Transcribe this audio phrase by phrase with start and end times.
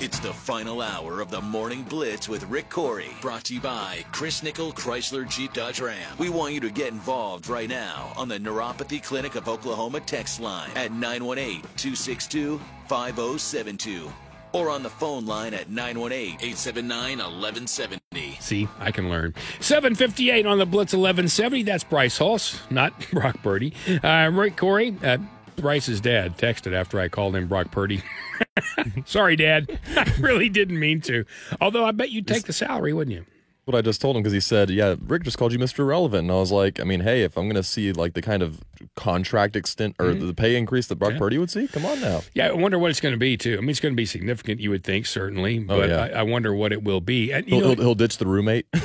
[0.00, 4.02] It's the final hour of the Morning Blitz with Rick Couri, brought to you by
[4.12, 6.16] Chris Nikel Chrysler Jeep Dodge Ram.
[6.18, 10.40] We want you to get involved right now on the Neuropathy Clinic of Oklahoma text
[10.40, 12.58] line at 918 262
[12.88, 14.10] 5072
[14.52, 18.38] or on the phone line at 918 879 1170.
[18.40, 19.34] See, I can learn.
[19.60, 21.64] 758 on the Blitz 1170.
[21.64, 23.74] That's Bryce Hulse, not Brock Purdy.
[24.02, 25.18] Uh, Rick Corey, uh,
[25.56, 28.02] Bryce's dad, texted after I called him Brock Purdy.
[29.04, 29.78] Sorry, Dad.
[29.96, 31.24] I really didn't mean to.
[31.60, 33.24] Although I bet you'd take the salary, wouldn't you?
[33.66, 35.86] What I just told him because he said, "Yeah, Rick just called you Mr.
[35.86, 38.22] Relevant," and I was like, "I mean, hey, if I'm going to see like the
[38.22, 38.60] kind of
[38.96, 41.16] contract extent or the pay increase that Brock Mm-hmm.
[41.16, 41.18] Yeah.
[41.20, 43.56] Purdy would see, come on now." Yeah, I wonder what it's going to be, too.
[43.58, 45.60] I mean, it's going to be significant, you would think, certainly.
[45.60, 46.02] But Oh, yeah.
[46.16, 47.30] I, I wonder what it will be.
[47.32, 48.78] And, you He'll, know, he'll, he'll ditch the roommate when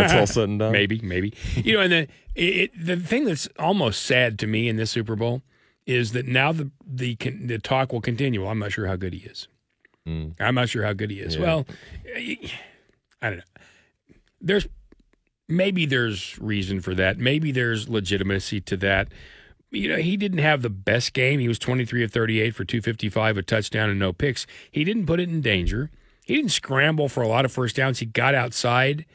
[0.00, 0.72] it's all said and done.
[0.82, 1.32] Maybe, maybe.
[1.54, 5.16] You know, and the it, the thing that's almost sad to me in this Super
[5.16, 5.42] Bowl
[5.86, 8.42] is that now the the the talk will continue.
[8.42, 9.48] Well, I'm not sure how good he is.
[10.06, 10.30] Hmm.
[10.40, 11.36] I'm not sure how good he is.
[11.36, 11.42] Yeah.
[11.42, 11.66] Well,
[13.20, 13.44] I don't know.
[14.40, 14.66] There's
[15.48, 17.18] maybe there's reason for that.
[17.18, 19.08] Maybe there's legitimacy to that.
[19.70, 21.40] You know, he didn't have the best game.
[21.40, 24.46] He was 23 of 38 for 255, a touchdown and no picks.
[24.70, 25.90] He didn't put it in danger.
[26.24, 27.98] He didn't scramble for a lot of first downs.
[27.98, 29.06] He got outside,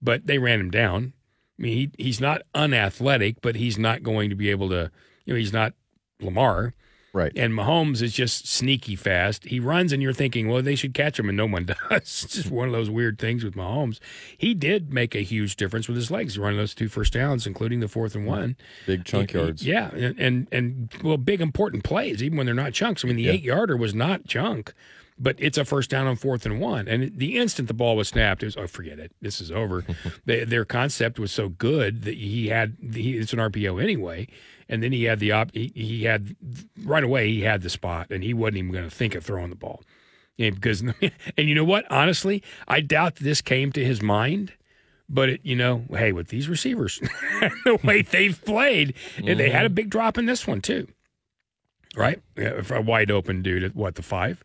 [0.00, 1.12] but they ran him down.
[1.58, 4.90] I mean, he, he's not unathletic, but he's not going to be able to,
[5.26, 5.74] you know, he's not
[6.20, 6.74] Lamar.
[7.16, 7.32] Right.
[7.34, 9.44] And Mahomes is just sneaky fast.
[9.44, 11.78] He runs, and you're thinking, well, they should catch him, and no one does.
[11.90, 14.00] It's just one of those weird things with Mahomes.
[14.36, 17.80] He did make a huge difference with his legs, running those two first downs, including
[17.80, 18.38] the fourth and mm-hmm.
[18.38, 18.56] one.
[18.84, 19.64] Big chunk yards.
[19.66, 23.02] Yeah, and, and and well, big important plays, even when they're not chunks.
[23.02, 23.32] I mean, the Yeah.
[23.32, 24.74] eight yarder was not chunk,
[25.18, 26.86] but it's a first down on fourth and one.
[26.86, 29.84] And the instant the ball was snapped, it was oh, forget it, this is over.
[30.26, 34.28] they, their concept was so good that he had he, it's an RPO anyway,
[34.68, 35.52] and then he had the op.
[35.52, 36.36] He, he had
[36.84, 39.50] right away he had the spot, and he wasn't even going to think of throwing
[39.50, 39.82] the ball.
[40.36, 40.80] Yeah, because
[41.36, 41.90] and you know what?
[41.90, 44.52] Honestly, I doubt this came to his mind.
[45.08, 46.98] But it, you know, hey, with these receivers,
[47.64, 48.94] the way they've played,
[49.24, 50.88] and they had a big drop in this one too,
[51.94, 52.20] right?
[52.36, 54.42] Yeah, a wide open dude at what the five,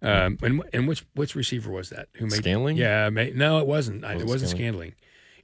[0.00, 2.08] um, and and which which receiver was that?
[2.14, 2.78] Who made Scanling?
[2.78, 4.00] Yeah, ma- no, it wasn't.
[4.00, 4.56] Was it it wasn't Scanling?
[4.56, 4.94] Scandling.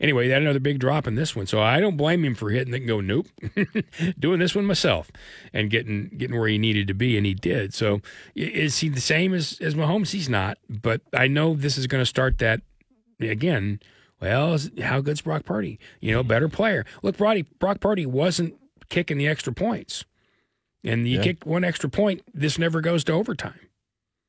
[0.00, 2.50] Anyway, they had another big drop in this one, so I don't blame him for
[2.50, 3.26] hitting it and go nope,
[4.18, 5.10] doing this one myself
[5.52, 7.72] and getting getting where he needed to be, and he did.
[7.74, 8.00] So
[8.34, 10.10] is he the same as as Mahomes?
[10.10, 12.60] He's not, but I know this is going to start that
[13.20, 13.80] again.
[14.20, 15.78] Well, how good's Brock Purdy?
[16.00, 16.84] You know, better player.
[17.02, 18.54] Look, Brock, Brock Purdy wasn't
[18.88, 20.04] kicking the extra points,
[20.84, 21.22] and you Yeah.
[21.24, 23.58] kick one extra point, this never goes to overtime.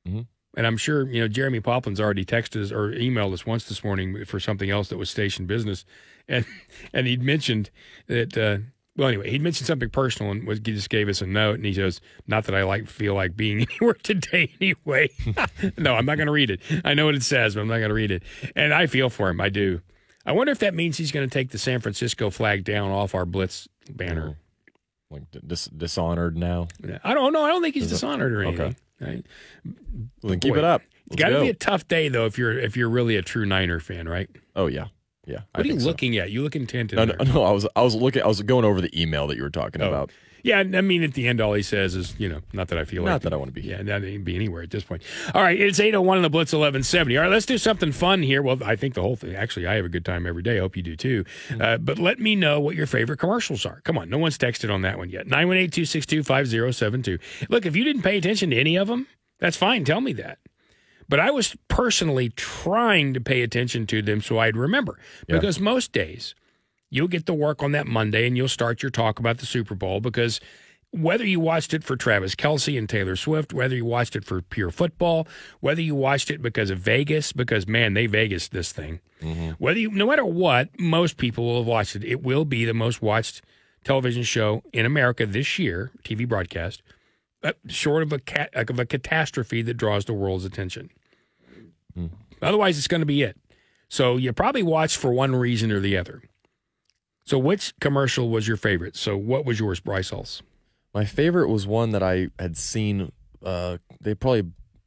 [0.07, 0.27] Mhm.
[0.55, 3.83] And I'm sure you know Jeremy Poplin's already texted us or emailed us once this
[3.83, 5.85] morning for something else that was station business,
[6.27, 6.45] and
[6.93, 7.69] and he'd mentioned
[8.07, 8.37] that.
[8.37, 8.57] Uh,
[8.95, 11.65] well, anyway, he'd mentioned something personal and was, he just gave us a note, and
[11.65, 15.09] he says, "Not that I like feel like being anywhere today, anyway."
[15.77, 16.61] no, I'm not going to read it.
[16.83, 18.23] I know what it says, but I'm not going to read it.
[18.55, 19.39] And I feel for him.
[19.39, 19.81] I do.
[20.25, 23.13] I wonder if that means he's going to take the San Francisco flag down off
[23.13, 24.37] our Blitz banner.
[25.09, 26.67] Like dis- dishonored now.
[27.03, 27.43] I don't know.
[27.43, 28.61] I don't think he's dishonored or anything.
[28.61, 28.75] okay.
[28.99, 29.25] Right?
[29.63, 30.81] Well, then keep Boy, it up.
[31.07, 33.45] It's got to be a tough day though if you're if you're really a true
[33.45, 34.29] Niner fan, right?
[34.55, 34.87] oh yeah,
[35.25, 35.37] yeah.
[35.55, 35.87] I What are you think so.
[35.87, 36.31] looking at?
[36.31, 38.21] You look intent in No, no, no, I was I was looking.
[38.23, 39.87] I was going over the email that you were talking Oh.
[39.87, 40.11] about.
[40.47, 42.85] Yeah, I mean, at the end, all he says is, you know, not that I
[42.85, 45.03] feel Not like that I wanna be Yeah, not be anywhere at this point.
[45.35, 47.17] All right, it's eight oh one on the Blitz eleven seventy.
[47.17, 48.41] All right, let's do something fun here.
[48.41, 49.35] Well, I think the whole thing.
[49.35, 50.55] Actually, I have a good time every day.
[50.55, 51.25] I hope you do too.
[51.49, 51.61] Hmm.
[51.61, 53.81] Uh, but let me know what your favorite commercials are.
[53.81, 55.27] Come on, no one's texted on that one yet.
[55.27, 57.19] 918-262-5072.
[57.49, 59.05] Look, if you didn't pay attention to any of them,
[59.39, 59.83] that's fine.
[59.83, 60.39] Tell me that.
[61.09, 64.97] But I was personally trying to pay attention to them so I'd remember.
[65.27, 65.35] Yeah.
[65.35, 66.35] Because most days
[66.89, 69.75] you'll get to work on that Monday and you'll start your talk about the Super
[69.75, 70.39] Bowl because
[70.91, 74.41] whether you watched it for Travis Kelce and Taylor Swift, whether you watched it for
[74.41, 75.27] pure football,
[75.59, 78.99] whether you watched it because of Vegas, because man, they Vegas this thing.
[79.57, 82.03] Whether you, no matter what, most people will have watched it.
[82.05, 83.41] It will be the most watched
[83.83, 86.81] television show in America this year, TV broadcast,
[87.43, 90.89] uh, short of a cat, of a catastrophe that draws the world's attention.
[92.41, 93.37] Otherwise, it's going to be it.
[93.89, 96.21] So you probably watched for one reason or the other.
[97.27, 98.95] So which commercial was your favorite?
[98.95, 100.41] So what was yours, Bryce Hulse?
[100.93, 103.11] My favorite was one that I had seen.
[103.43, 104.43] Uh, they probably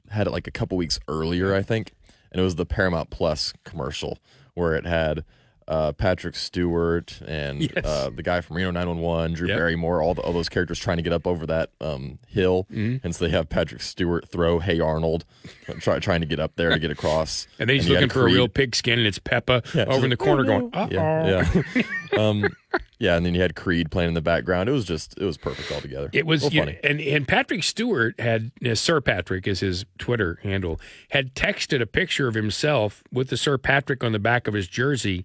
[0.08, 1.92] had it like a couple weeks earlier, I think,
[2.32, 4.19] and it was the Paramount Plus commercial
[4.54, 5.25] where it had
[5.69, 7.84] uh, Patrick Stewart and Yes.
[7.84, 9.56] uh, the guy from Reno 911, Drew Yep.
[9.58, 13.04] Barrymore, all, the, all those characters trying to get up over that um, hill, Mm-hmm.
[13.06, 15.26] and so they have Patrick Stewart throw Hey Arnold,
[15.78, 18.12] try, trying to get up there to get across, And then he's you had looking
[18.14, 20.70] for a real pigskin, and it's Peppa Yeah, over in the just, corner "Oh, going,
[20.75, 20.88] uh-oh.
[20.90, 21.82] Yeah, yeah.
[22.18, 22.46] Um,
[22.98, 24.68] yeah, and then you had Creed playing in the background.
[24.68, 26.10] It was just it was perfect altogether.
[26.12, 26.78] It was, funny.
[26.84, 30.80] and and Patrick Stewart had uh, Sir Patrick is his Twitter handle
[31.10, 34.66] had texted a picture of himself with the Sir Patrick on the back of his
[34.68, 35.24] jersey,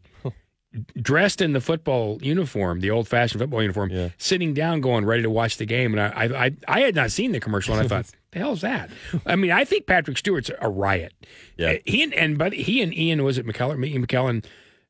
[1.02, 4.10] dressed in the football uniform, the old fashioned football uniform, Yeah.
[4.18, 5.98] sitting down, going ready to watch the game.
[5.98, 8.62] And I I I, I had not seen the commercial, and I thought, the hell's
[8.62, 8.90] that?
[9.26, 11.14] I mean, I think Patrick Stewart's a riot.
[11.58, 11.72] Yeah.
[11.72, 13.84] Uh, he and, and but he and Ian was it McKellar?
[13.86, 14.46] Ian McKellen.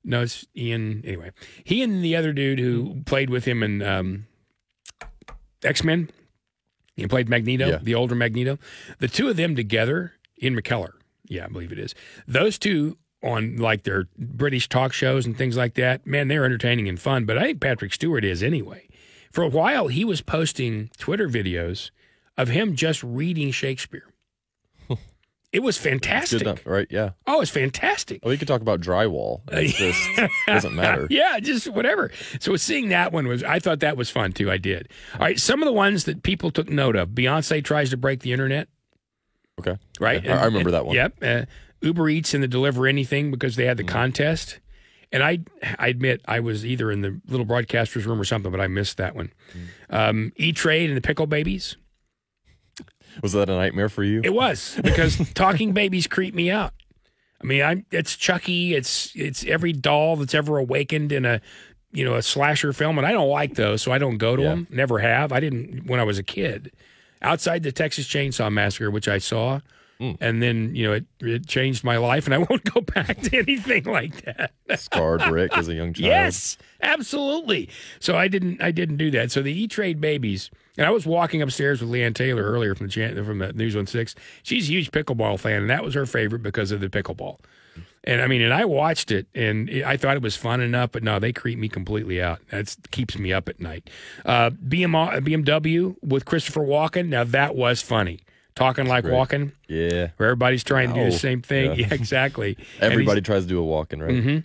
[0.07, 1.02] No, it's Ian.
[1.04, 1.31] Anyway,
[1.63, 4.28] he and the other dude who played with him in um,
[5.63, 6.10] X Men.
[6.96, 7.80] He played Magneto, Yeah.
[7.81, 8.57] the older Magneto.
[9.00, 10.92] The two of them together, Ian McKellar.
[11.28, 11.94] Yeah, I believe it is.
[12.28, 16.88] Those two on like their British talk shows and things like that, man, they're entertaining
[16.88, 17.25] and fun.
[17.25, 18.88] But I think Patrick Stewart is anyway.
[19.31, 21.90] For a while, he was posting Twitter videos
[22.38, 24.06] of him just reading Shakespeare.
[25.51, 26.39] It was fantastic.
[26.39, 26.88] good enough, right?
[26.89, 27.12] Yeah.
[27.27, 28.19] Oh, it's fantastic.
[28.24, 29.42] Oh, we could talk about drywall.
[29.51, 30.00] It's just
[30.47, 31.07] doesn't matter.
[31.09, 32.12] Yeah, just whatever.
[32.42, 34.51] So seeing that one was, I thought that was fun too.
[34.51, 34.89] I did.
[35.13, 37.09] All right, some of the ones that people took note of.
[37.09, 38.68] Beyonce tries to break the internet.
[39.59, 39.77] Okay.
[40.00, 40.95] Right, Yeah, I- I remember that one.
[40.95, 41.13] Yep.
[41.21, 41.45] Uh,
[41.81, 43.94] Uber Eats and the Deliver Anything because they had the Mm-hmm.
[43.94, 44.59] contest.
[45.12, 45.39] And I,
[45.80, 48.98] I admit, I was either in the little broadcasters room or something, but I missed
[48.98, 49.31] that one.
[49.89, 50.09] Mm.
[50.09, 51.77] Um, E Trade and the Pickle Babies.
[53.21, 54.21] Was that a nightmare for you?
[54.23, 56.73] It was because talking babies creep me out.
[57.41, 61.41] I mean, I'm it's Chucky, it's it's every doll that's ever awakened in a
[61.91, 64.41] you know a slasher film, and I don't like those, so I don't go to
[64.44, 64.50] Yeah.
[64.50, 64.67] them.
[64.69, 65.31] Never have.
[65.31, 66.71] I didn't when I was a kid.
[67.21, 69.62] Outside the Texas Chainsaw Massacre, which I saw,
[70.00, 70.18] Mm.
[70.19, 73.38] and then you know it, it changed my life, and I won't go back to
[73.38, 74.51] anything like that.
[74.77, 76.06] Scarred Rick as a young child.
[76.06, 77.69] Yes, absolutely.
[78.00, 79.31] So I didn't I didn't do that.
[79.31, 82.88] So the E Trade babies, and I was walking upstairs with Leanne Taylor earlier from
[82.88, 84.15] the from the News On 6.
[84.44, 87.39] She's a huge pickleball fan, and that was her favorite because of the pickleball.
[88.03, 90.91] And I mean, and I watched it, and it- I thought it was fun enough,
[90.91, 92.39] but no, they creep me completely out.
[92.51, 93.89] That keeps me up at night.
[94.24, 94.91] Uh, BM,
[95.24, 97.07] BMW with Christopher Walken.
[97.07, 98.19] Now that was funny.
[98.56, 99.04] Talking like.
[99.04, 100.10] Walken, Yeah.
[100.18, 101.75] where everybody's trying to do the same thing.
[101.75, 101.88] yeah.
[101.94, 102.57] Exactly.
[102.80, 104.12] Everybody tries to do a walk-in, right?
[104.16, 104.44] Mhm.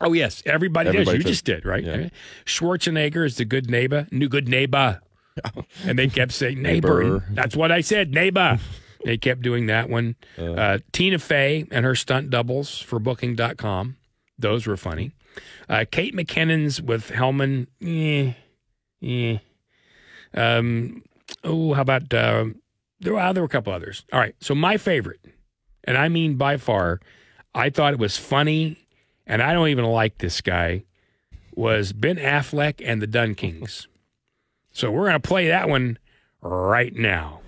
[0.00, 1.14] Oh yes, everybody, Everybody does.
[1.18, 1.32] You does.
[1.32, 1.82] just did, right?
[1.82, 2.08] Yeah.
[2.44, 5.00] Schwarzenegger is the good neighbor, new good neighbor,
[5.84, 7.02] and they kept saying neighbor.
[7.02, 7.24] Neighbor.
[7.30, 8.58] That's what I said, neighbor.
[9.04, 10.14] they kept doing that one.
[10.38, 13.96] Uh, Tina Fey and her stunt doubles for Booking.com.
[14.38, 15.12] Those were funny.
[15.68, 17.66] Uh, Kate McKinnon's with Hellmann.
[17.82, 18.34] Eh,
[19.02, 19.38] eh.
[20.34, 21.02] Um,
[21.44, 22.46] oh, how about uh,
[23.00, 23.14] there?
[23.14, 24.04] Well, uh, there were a couple others.
[24.12, 24.34] All right.
[24.40, 25.20] So my favorite,
[25.84, 27.00] and I mean by far,
[27.54, 28.78] I thought it was funny,
[29.26, 30.84] and I don't even like this guy.
[31.54, 33.88] Was Ben Affleck and the DunKings.
[34.70, 35.98] So we're gonna play that one
[36.40, 37.40] right now.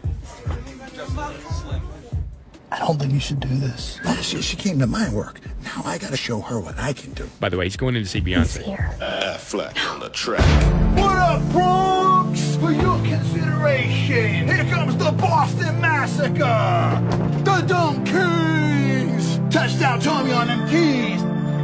[2.72, 4.00] I don't think you should do this.
[4.22, 5.40] She, she came to my work.
[5.62, 7.28] Now I gotta show her what I can do.
[7.38, 8.64] By the way, he's going in to see Beyonce.
[8.98, 10.40] Affleck on the track.
[10.96, 12.19] What up, Bronx?
[12.60, 17.00] For your consideration, here comes the Boston Massacre.
[17.42, 19.50] The DunKings.
[19.50, 21.22] Touchdown, Tommy on them keys.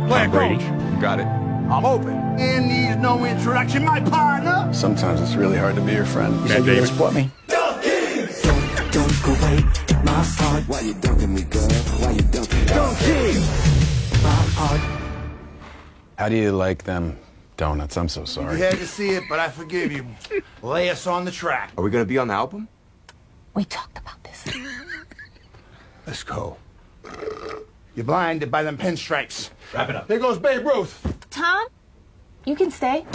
[0.09, 0.57] Play Tom Brady.
[0.57, 1.01] coach.
[1.03, 1.27] Got it.
[1.27, 2.15] I'm open.
[2.39, 3.85] And needs no introduction.
[3.85, 4.73] My partner.
[4.73, 6.35] Sometimes it's really hard to be your friend.
[6.49, 6.87] Matt Damon.
[6.87, 7.31] support me.
[7.47, 9.63] Don't go away,
[10.03, 10.65] my heart.
[10.67, 11.69] Why you dunking me, girl?
[12.01, 12.67] Why you dunking me?
[12.67, 14.23] DunKings.
[14.23, 14.81] My heart.
[16.17, 17.19] How do you like them
[17.57, 17.97] donuts?
[17.97, 18.57] I'm so sorry.
[18.59, 20.07] You had to see it, but I forgive you.
[20.63, 21.73] Lay us on the track.
[21.77, 22.69] Are we gonna be on the album?
[23.55, 24.45] We talked about this.
[26.07, 26.57] Let's go.
[27.95, 29.51] You're blinded by them pinstripes.
[29.73, 30.09] Wrap it up.
[30.09, 31.17] Here goes Babe Ruth.
[31.31, 31.67] Tom,
[32.45, 33.07] you can stay.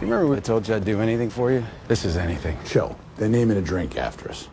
[0.00, 1.64] You remember when I told you I'd do anything for you?
[1.88, 2.56] This is anything.
[2.64, 2.96] Chill.
[3.16, 4.48] They're naming a drink after us.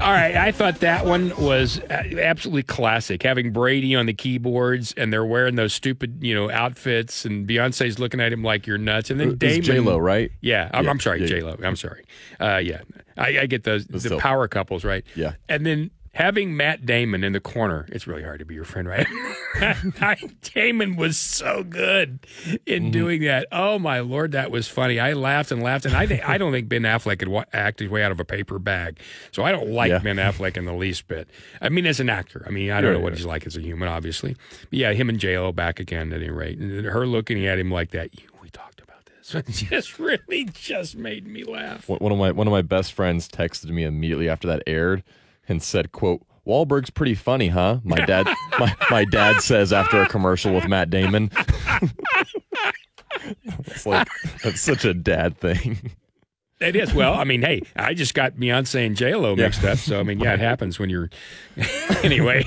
[0.00, 3.22] All right, I thought that one was absolutely classic.
[3.22, 7.98] Having Brady on the keyboards, and they're wearing those stupid, you know, outfits, and Beyonce's
[7.98, 10.30] looking at him like you're nuts, and then Damon, J Lo, right?
[10.40, 11.26] Yeah, I'm, Yeah, I'm sorry, yeah.
[11.26, 11.56] J Lo.
[11.62, 12.04] I'm sorry.
[12.38, 12.80] Uh, yeah,
[13.16, 14.18] I, I get those the still.
[14.18, 15.04] power couples, right?
[15.14, 15.34] Yeah.
[15.48, 18.88] and then having Matt Damon in the corner, it's really hard to be your friend,
[18.88, 19.06] right?
[20.00, 20.20] Matt
[20.54, 22.20] Damon was so good
[22.66, 22.90] in Mm-hmm.
[22.90, 23.46] doing that.
[23.52, 24.98] Oh my lord, that was funny.
[25.00, 27.80] I laughed and laughed, and I think I don't think Ben Affleck could wa- act
[27.80, 28.98] his way out of a paper bag.
[29.32, 29.98] So I don't like Yeah.
[29.98, 31.28] Ben Affleck in the least bit.
[31.60, 33.16] I mean, as an actor, I mean, I don't Yeah, know what yeah.
[33.18, 34.36] he's like as a human, obviously.
[34.70, 37.58] But yeah, him and J Lo back again at any rate, and her looking at
[37.58, 38.18] him like that.
[38.20, 39.34] You, we talked about this.
[39.34, 41.88] It just really just made me laugh.
[41.88, 45.02] One of my one of my best friends texted me immediately after that aired
[45.50, 48.26] and said, "quote Wahlberg's pretty funny, huh?" My dad
[48.58, 51.30] my, my dad says after a commercial with Matt Damon.
[53.66, 54.08] it's like
[54.42, 55.92] that's such a dad thing.
[56.60, 56.92] It is.
[56.92, 60.02] Well, I mean, hey, I just got Beyonce and J Lo mixed up, so I
[60.02, 61.08] mean, yeah, it happens when you're.
[62.02, 62.44] anyway,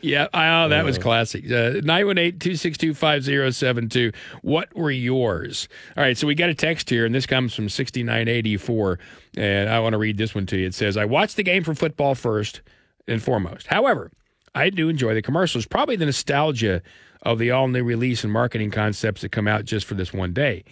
[0.00, 0.28] yeah.
[0.32, 1.44] Oh, that was classic.
[1.52, 4.12] Uh, Nine one eight two six two five zero seven two.
[4.40, 5.68] What were yours?
[5.94, 8.56] All right, so we got a text here, and this comes from sixty nine eighty
[8.56, 8.98] four,
[9.36, 10.66] and I want to read this one to you.
[10.66, 12.60] It says, "I watched the game for football first
[13.08, 13.68] and foremost.
[13.68, 14.10] However,
[14.54, 15.66] I do enjoy the commercials.
[15.66, 16.82] Probably the nostalgia
[17.22, 20.32] of the all new release and marketing concepts that come out just for this one
[20.32, 20.64] day."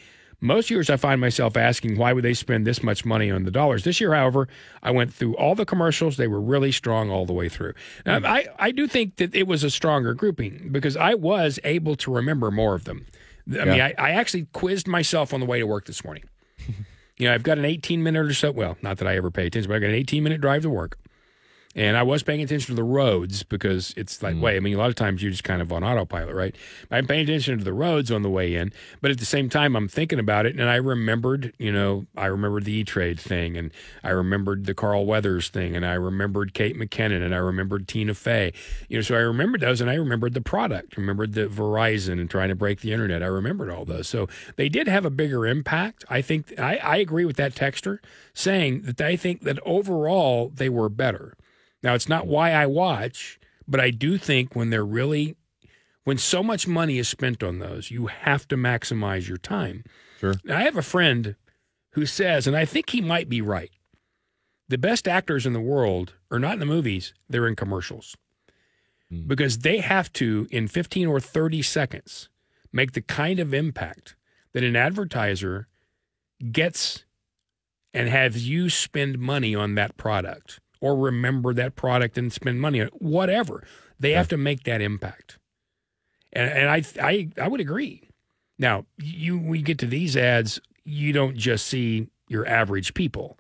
[0.43, 3.51] Most years, I find myself asking, why would they spend this much money on the
[3.51, 3.85] dollars?
[3.85, 4.49] This year, however,
[4.83, 6.17] I went through all the commercials.
[6.17, 7.75] They were really strong all the way through.
[8.07, 11.95] Now, I, I do think that it was a stronger grouping because I was able
[11.97, 13.05] to remember more of them.
[13.53, 16.25] I mean, I, I actually quizzed myself on the way to work this morning.
[17.21, 19.47] You know, I've got an 18 minute or so, well, not that I ever pay
[19.47, 20.99] attention, but I've got an 18 minute drive to work.
[21.77, 24.41] And I was paying attention to the roads because it's like, mm.
[24.41, 26.55] wait, I mean, a lot of times you're just kind of on autopilot, right?
[26.91, 29.77] I'm paying attention to the roads on the way in, but at the same time,
[29.77, 30.59] I'm thinking about it.
[30.59, 33.71] And I remembered, you know, I remembered the E Trade thing, and
[34.03, 38.15] I remembered the Carl Weathers thing, and I remembered Kate McKinnon, and I remembered Tina
[38.15, 38.53] Fey.
[38.89, 42.29] You know, so I remembered those, and I remembered the product, remembered the Verizon and
[42.29, 43.23] trying to break the internet.
[43.23, 44.09] I remembered all those.
[44.09, 46.05] So they did have a bigger impact.
[46.11, 48.01] I think I, I agree with that texter
[48.35, 51.37] saying that I think that overall they were better.
[51.83, 55.37] Now, it's not why I watch, but I do think when they're really,
[56.05, 59.85] when so much money is spent on those, you have to maximize your time.
[60.19, 60.35] Sure.
[60.45, 61.37] Now, I have a friend
[61.91, 63.71] who says, and I think he might be right,
[64.69, 68.17] the best actors in the world are not in the movies, they're in commercials.
[69.09, 69.27] Hmm.
[69.27, 72.29] Because they have to, in 15 or 30 seconds,
[72.73, 74.15] make the kind of impact
[74.53, 75.67] that an advertiser
[76.53, 77.05] gets
[77.93, 82.81] and have you spend money on that product or remember that product and spend money
[82.81, 83.65] on it, whatever.
[83.99, 85.39] They have to make that impact.
[86.33, 88.09] And, and I, I, I would agree.
[88.59, 93.39] Now, you we get to these ads, you don't just see your average people.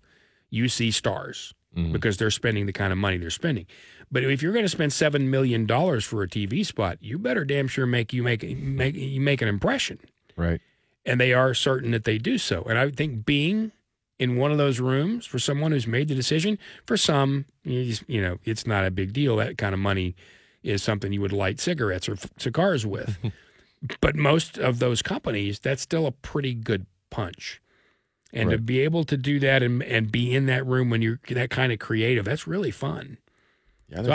[0.50, 1.92] You see stars mm-hmm.
[1.92, 3.66] because they're spending the kind of money they're spending.
[4.10, 7.44] But if you're going to spend seven million dollars for a TV spot, you better
[7.44, 9.98] damn sure make you make make you make an impression
[10.36, 10.60] Right.
[11.06, 12.64] and they are certain that they do so.
[12.64, 13.72] And I think being
[14.20, 18.04] in one of those rooms for someone who's made the decision, for some, you, just,
[18.06, 19.34] you know, it's not a big deal.
[19.36, 20.14] That kind of money
[20.62, 23.16] is something you would light cigarettes or f- cigars with.
[24.02, 27.62] but most of those companies, that's still a pretty good punch.
[28.32, 31.18] And to be able to do that and, and be in that room when you're
[31.30, 33.16] that kind of creative, that's really fun.
[33.88, 34.12] Yeah, I So.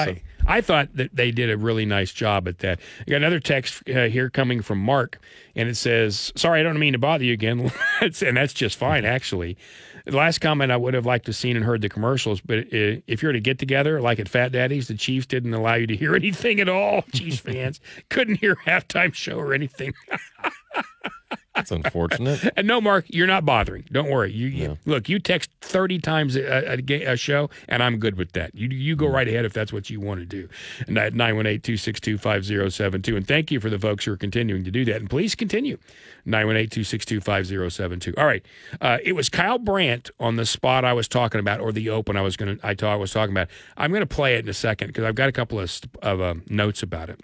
[0.47, 2.79] I, I thought that they did a really nice job at that.
[3.01, 5.19] I got another text uh, here coming from Mark,
[5.55, 7.71] and it says, "Sorry, I don't mean to bother you again,"
[8.01, 9.57] and that's just fine, actually.
[10.05, 13.21] The last comment I would have liked to seen and heard the commercials, but if
[13.21, 15.95] you're at a get together like at Fat Daddy's, the Chiefs didn't allow you to
[15.95, 17.03] hear anything at all.
[17.13, 19.93] Chiefs fans couldn't hear halftime show or anything.
[21.55, 22.43] That's unfortunate.
[22.57, 23.85] And no, Mark, you're not bothering.
[23.91, 24.31] Don't worry.
[24.31, 25.09] You, you look.
[25.09, 28.55] You text thirty times a, a, a show, and I'm good with that.
[28.55, 30.47] You you go right ahead if that's what you want to do.
[30.87, 33.15] And at 918-262-5072.
[33.15, 34.95] And thank you for the folks who are continuing to do that.
[34.97, 35.77] And please continue.
[36.27, 38.17] 918-262-5072.
[38.17, 38.45] All right.
[38.81, 42.17] Uh, it was Kyle Brandt on the spot I was talking about, or the open
[42.17, 43.49] I was going to I thought I was talking about.
[43.77, 45.71] I'm going to play it in a second because I've got a couple of
[46.01, 47.19] of uh, notes about it.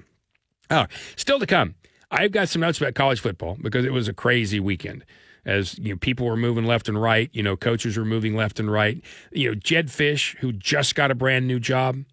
[0.69, 0.85] Oh,
[1.15, 1.75] still to come.
[2.11, 5.05] I've got some notes about college football because it was a crazy weekend.
[5.45, 7.29] As you know, people were moving left and right.
[7.33, 9.01] You know, coaches were moving left and right.
[9.31, 12.03] You know, Jedd Fisch, who just got a brand new job,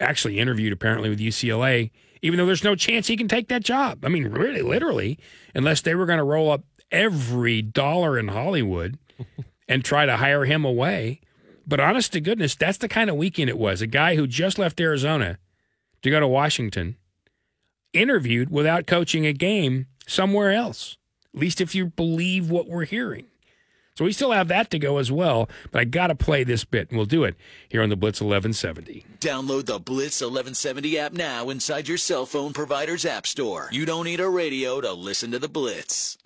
[0.00, 1.90] actually interviewed apparently with UCLA,
[2.20, 4.04] even though there's no chance he can take that job.
[4.04, 5.18] I mean, really, literally,
[5.54, 8.98] unless they were going to roll up every dollar in Hollywood
[9.68, 11.20] and try to hire him away.
[11.66, 13.80] But honest to goodness, that's the kind of weekend it was.
[13.80, 15.38] A guy who just left Arizona
[16.02, 16.96] to go to Washington
[17.92, 20.96] interviewed without coaching a game somewhere else.
[21.34, 23.26] At least if you believe what we're hearing.
[23.98, 26.64] So we still have that to go as well, but I got to play this
[26.64, 27.34] bit, and we'll do it
[27.68, 29.04] here on the Blitz 1170.
[29.18, 33.68] Download the Blitz 1170 app now inside your cell phone provider's app store.
[33.72, 36.16] You don't need a radio to listen to the Blitz.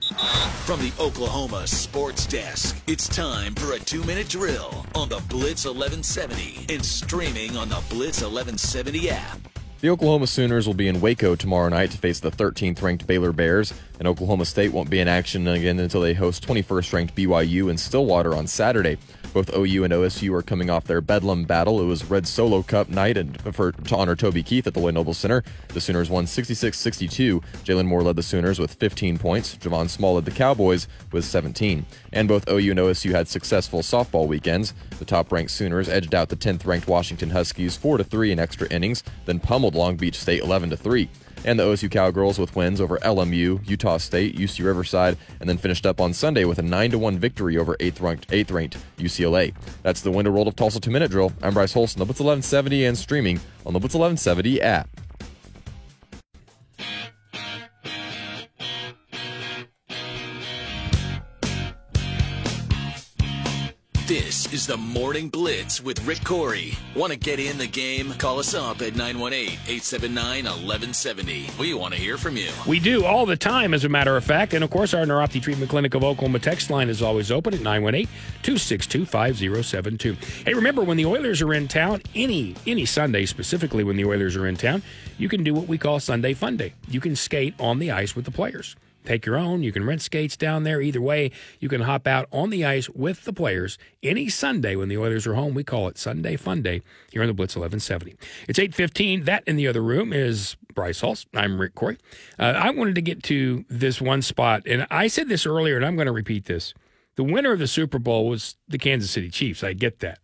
[0.66, 5.64] From the Oklahoma Sports Desk, it's time for a two minute drill on the Blitz
[5.64, 9.51] 1170 and streaming on the Blitz 1170 app.
[9.82, 13.32] The Oklahoma Sooners will be in Waco tomorrow night to face the 13th ranked Baylor
[13.32, 17.68] Bears, and Oklahoma State won't be in action again until they host 21st ranked BYU
[17.68, 18.96] in Stillwater on Saturday.
[19.32, 21.80] Both OU and OSU are coming off their Bedlam battle.
[21.80, 24.94] It was Red Solo Cup night and for to honor Toby Keith at the Lloyd
[24.94, 25.42] Noble Center.
[25.68, 27.42] The Sooners won 66-62.
[27.64, 29.56] Jalon Moore led the Sooners with 15 points.
[29.56, 31.86] Javon Small led the Cowboys with 17.
[32.12, 34.74] And both OU and OSU had successful softball weekends.
[34.98, 39.71] The top-ranked Sooners edged out the 10th-ranked Washington Huskies 4-3 in extra innings, then pummeled
[39.74, 41.08] Long Beach State 11 to 3.
[41.44, 45.84] and the OSU Cowgirls with wins over LMU, Utah State, UC Riverside, and then finished
[45.84, 49.52] up on Sunday with a 9 1 victory over 8th ranked, 8th ranked UCLA.
[49.82, 51.32] That's the window world of Tulsa 2 Minute Drill.
[51.42, 54.88] I'm Bryce Holston, the Blitz 1170 and streaming on the Blitz 1170 app.
[64.32, 66.74] This is the Morning Blitz with Rick Couri.
[66.96, 68.14] Want to get in the game?
[68.14, 71.50] Call us up at 918 879 1170.
[71.60, 72.48] We want to hear from you.
[72.66, 74.54] We do all the time, as a matter of fact.
[74.54, 77.60] And of course, our Neuropathy Treatment Clinic of Oklahoma text line is always open at
[77.60, 78.06] 918
[78.42, 80.16] 262 5072.
[80.46, 84.34] Hey, remember, when the Oilers are in town, any any Sunday, specifically when the Oilers
[84.34, 84.82] are in town,
[85.18, 86.72] you can do what we call Sunday Fun Day.
[86.88, 88.76] You can skate on the ice with the players.
[89.04, 89.62] Take your own.
[89.62, 90.80] You can rent skates down there.
[90.80, 94.88] Either way, you can hop out on the ice with the players any Sunday when
[94.88, 95.54] the Oilers are home.
[95.54, 98.16] We call it Sunday Fun Day here on the Blitz 1170.
[98.48, 99.24] It's 8:15.
[99.24, 101.26] That in the other room is Bryce Hulse.
[101.34, 101.98] I'm Rick Couri.
[102.38, 105.84] Uh, I wanted to get to this one spot, and I said this earlier, and
[105.84, 106.72] I'm going to repeat this.
[107.16, 109.64] The winner of the Super Bowl was the Kansas City Chiefs.
[109.64, 110.20] I get that,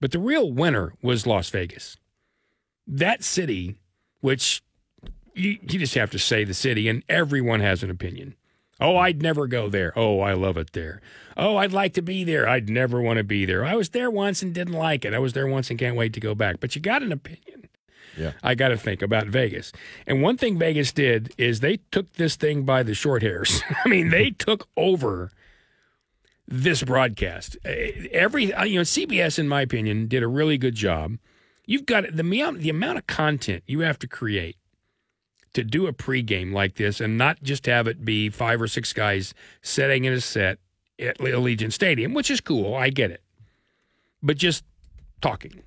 [0.00, 1.96] but the real winner was Las Vegas.
[2.86, 3.76] That city,
[4.20, 4.62] which
[5.40, 8.34] you, you just have to say the city, and everyone has an opinion.
[8.80, 9.92] Oh, I'd never go there.
[9.96, 11.02] Oh, I love it there.
[11.36, 12.48] Oh, I'd like to be there.
[12.48, 13.64] I'd never want to be there.
[13.64, 15.12] I was there once and didn't like it.
[15.12, 16.60] I was there once and can't wait to go back.
[16.60, 17.68] But you got an opinion.
[18.16, 18.32] Yeah.
[18.42, 19.72] I got to think about Vegas.
[20.06, 23.62] And one thing Vegas did is they took this thing by the short hairs.
[23.84, 25.30] I mean, they took over
[26.48, 27.56] this broadcast.
[27.64, 31.18] Eh, Every uh, you know, CBS, in my opinion, did a really good job.
[31.66, 34.56] You've got the the amount of content you have to create
[35.54, 38.92] to do a pregame like this, and not just have it be five or six
[38.92, 40.58] guys sitting in a set
[40.98, 42.74] at Allegiant Stadium, which is cool.
[42.74, 43.22] I get it,
[44.22, 44.64] but just
[45.20, 45.62] talking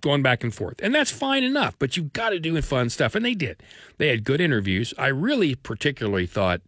[0.00, 0.74] going back and forth.
[0.82, 3.14] And that's fine enough, but you've got to do fun stuff.
[3.14, 3.62] And they did.
[3.96, 4.92] They had good interviews.
[4.98, 6.60] I really particularly thought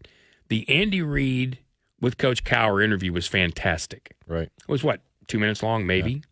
[0.49, 1.59] the Andy Reid
[2.01, 4.17] with Coach Cowher interview was fantastic.
[4.27, 4.49] Right.
[4.49, 6.23] It was what, two minutes long, maybe?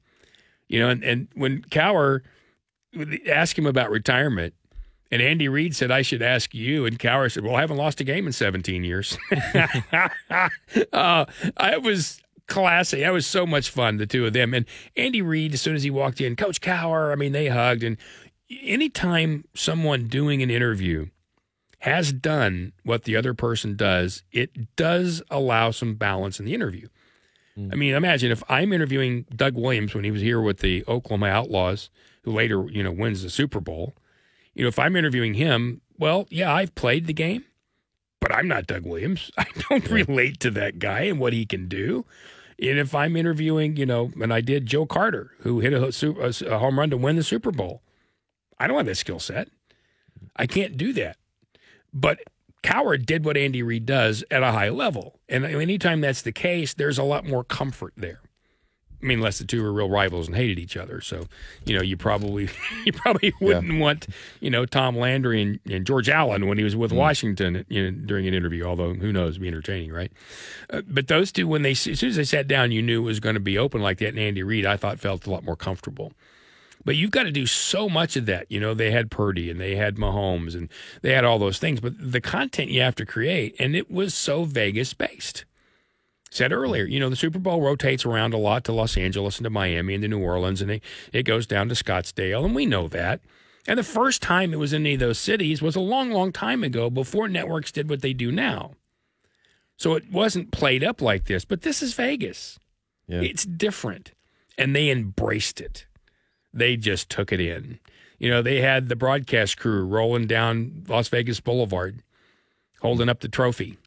[0.68, 2.22] You know, and, and when Cowher
[3.28, 4.54] asked him about retirement,
[5.14, 6.86] and Andy Reid said, I should ask you.
[6.86, 9.16] And Cowher said, Well, I haven't lost a game in 17 years.
[10.92, 11.24] uh,
[11.56, 13.02] I was classy.
[13.02, 14.52] That was so much fun, the two of them.
[14.52, 14.66] And
[14.96, 17.84] Andy Reid, as soon as he walked in, Coach Cowher, I mean, they hugged.
[17.84, 17.96] And
[18.60, 21.06] anytime someone doing an interview
[21.78, 26.88] has done what the other person does, it does allow some balance in the interview.
[27.72, 31.28] I mean, imagine if I'm interviewing Doug Williams when he was here with the Oklahoma
[31.28, 31.88] Outlaws,
[32.22, 33.94] who later, you know, wins the Super Bowl.
[34.54, 37.44] You know, if I'm interviewing him, well, yeah, I've played the game,
[38.20, 39.30] but I'm not Doug Williams.
[39.38, 42.04] I don't relate to that guy and what he can do.
[42.60, 46.54] And if I'm interviewing, you know, and I did Joe Carter, who hit a, a,
[46.54, 47.82] a home run to win the Super Bowl,
[48.58, 49.48] I don't have that skill set.
[50.36, 51.16] I can't do that.
[51.92, 52.20] But
[52.62, 55.20] Cowher did what Andy Reid does at a high level.
[55.28, 58.20] And anytime that's the case, there's a lot more comfort there.
[59.04, 61.02] I mean, unless the two were real rivals and hated each other.
[61.02, 61.26] So,
[61.66, 62.48] you know, you probably
[62.86, 64.06] you probably wouldn't want,
[64.40, 67.98] you know, Tom Landry and, and George Allen when he was with Washington you know,
[68.06, 70.10] during an interview, although who knows, be entertaining, right?
[70.70, 73.04] Uh, but those two, when they as soon as they sat down, you knew it
[73.04, 74.08] was going to be open like that.
[74.08, 76.12] And Andy Reid, I thought, felt a lot more comfortable.
[76.82, 78.50] But you've got to do so much of that.
[78.50, 80.70] You know, they had Purdy and they had Mahomes and
[81.02, 81.80] they had all those things.
[81.80, 85.44] But the content you have to create, and it was so Vegas based.
[86.34, 89.44] Said earlier, you know, the Super Bowl rotates around a lot to Los Angeles and
[89.44, 92.66] to Miami and to New Orleans, and it, it goes down to Scottsdale, and we
[92.66, 93.20] know that.
[93.68, 96.32] And the first time it was in any of those cities was a long, long
[96.32, 98.72] time ago before networks did what they do now.
[99.76, 102.58] So it wasn't played up like this, but this is Vegas.
[103.06, 103.20] Yeah.
[103.20, 104.10] It's different.
[104.58, 105.86] And they embraced it.
[106.52, 107.78] They just took it in.
[108.18, 112.02] You know, they had the broadcast crew rolling down Las Vegas Boulevard,
[112.80, 113.78] holding up the trophy.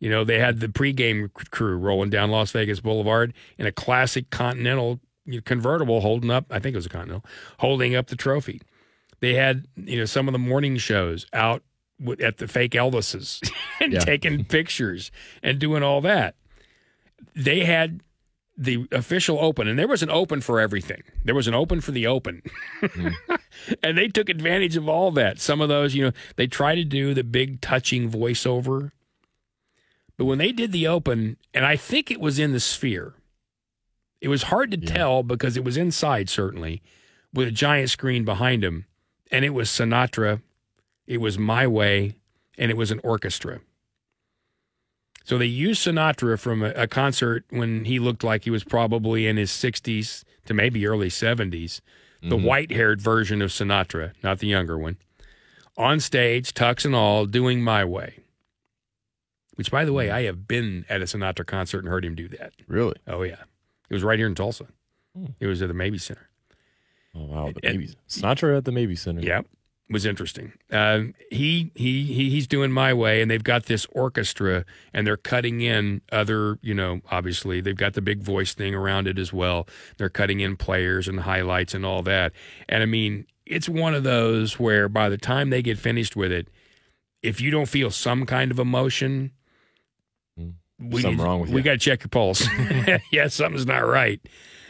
[0.00, 4.30] You know, they had the pregame crew rolling down Las Vegas Boulevard in a classic
[4.30, 5.00] Continental
[5.44, 7.24] convertible holding up, I think it was a Continental,
[7.58, 8.62] holding up the trophy.
[9.20, 11.62] They had, you know, some of the morning shows out
[12.22, 13.40] at the fake Elvises
[13.80, 13.98] and Yeah.
[14.00, 15.10] taking pictures
[15.42, 16.36] and doing all that.
[17.34, 18.00] They had
[18.56, 21.02] the official open, and there was an open for everything.
[21.24, 22.42] There was an open for the open.
[22.80, 23.08] Hmm.
[23.82, 25.40] and they took advantage of all that.
[25.40, 28.90] Some of those, you know, they try to do the big touching voiceover.
[30.18, 33.14] But when they did the open, and I think it was in the sphere,
[34.20, 36.82] it was hard to tell because it was inside, certainly,
[37.32, 38.84] with a giant screen behind him.
[39.30, 40.42] And it was Sinatra,
[41.06, 42.16] it was My Way,
[42.58, 43.60] and it was an orchestra.
[45.22, 49.26] So they used Sinatra from a, a concert when he looked like he was probably
[49.26, 51.80] in his 60s to maybe early 70s,
[52.22, 52.44] the mm-hmm.
[52.44, 54.96] white haired version of Sinatra, not the younger one,
[55.76, 58.24] on stage, tux and all, doing My Way.
[59.58, 62.28] Which, by the way, I have been at a Sinatra concert and heard him do
[62.28, 62.52] that.
[62.68, 62.96] Really?
[63.08, 63.42] Oh, yeah.
[63.90, 64.68] It was right here in Tulsa.
[65.40, 66.28] It was at the Mabee Center.
[67.14, 69.20] Oh wow, the Maybe Sinatra at the Mabee Center.
[69.20, 69.46] Yep.
[69.90, 70.52] Was interesting.
[70.70, 75.16] Um, he, he he he's doing my way, and they've got this orchestra, and they're
[75.16, 79.32] cutting in other, you know, obviously they've got the big voice thing around it as
[79.32, 79.66] well.
[79.96, 82.32] They're cutting in players and highlights and all that.
[82.68, 86.32] And I mean, it's one of those where by the time they get finished with
[86.32, 86.48] it,
[87.22, 89.32] if you don't feel some kind of emotion,
[90.78, 91.64] we Something need- wrong with we you.
[91.64, 92.46] got to check your pulse.
[93.12, 94.20] yeah, something's not right.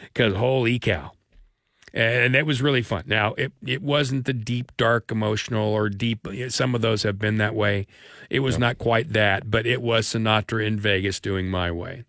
[0.01, 1.11] Because holy cow
[1.93, 3.03] and it was really fun.
[3.07, 6.27] Now it it wasn't the deep, dark, emotional or deep.
[6.49, 7.87] Some of those have been that way.
[8.29, 12.03] It was not quite that, but it was Sinatra in Vegas doing my way.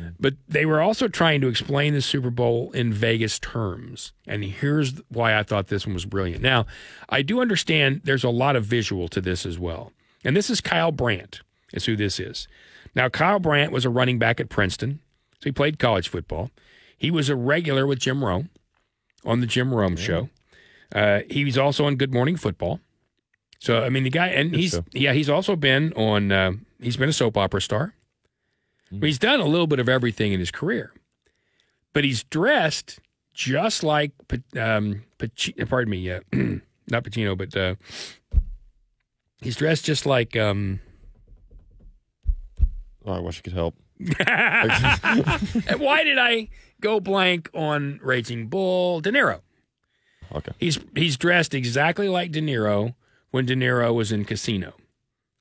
[0.00, 0.14] Mm.
[0.20, 5.00] But they were also trying to explain the Super Bowl in Vegas terms, and here's
[5.08, 6.42] why I thought this one was brilliant.
[6.42, 6.66] Now,
[7.08, 9.92] I do understand there's a lot of visual to this as well,
[10.24, 11.40] and this is Kyle Brandt
[11.72, 12.46] is who this is.
[12.96, 15.00] Now, Kyle Brandt was a running back at Princeton,
[15.34, 16.50] so he played college football.
[16.96, 18.48] He was a regular with Jim Rome
[19.22, 20.30] on the Jim Rome show.
[20.94, 22.80] Uh, he was also on Good Morning Football.
[23.58, 24.84] So I mean, the guy, and he's show.
[24.92, 26.32] yeah, he's also been on.
[26.32, 27.94] Uh, he's been a soap opera star.
[28.88, 30.92] He's done a little bit of everything in his career,
[31.92, 32.98] but he's dressed
[33.34, 34.12] just like
[34.56, 36.20] um, Paci- pardon me, uh,
[36.88, 37.74] not Pacino, but uh,
[39.42, 40.80] he's dressed just like um,
[43.06, 43.74] Oh, I wish I could help.
[44.00, 44.10] and
[45.80, 46.48] why did I
[46.80, 49.00] go blank on Raging Bull?
[49.00, 49.40] De Niro.
[50.34, 50.52] Okay.
[50.58, 52.94] He's he's dressed exactly like De Niro
[53.30, 54.74] when De Niro was in Casino.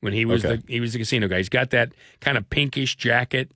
[0.01, 0.57] When he was Okay.
[0.57, 1.37] the he was the casino guy.
[1.37, 3.49] He's got that kind of pinkish jacket.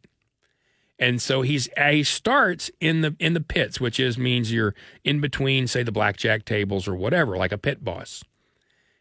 [0.98, 4.74] And so he's uh, he starts in the in the pits, which is means you're
[5.04, 8.24] in between, say, the blackjack tables or whatever, like a pit boss.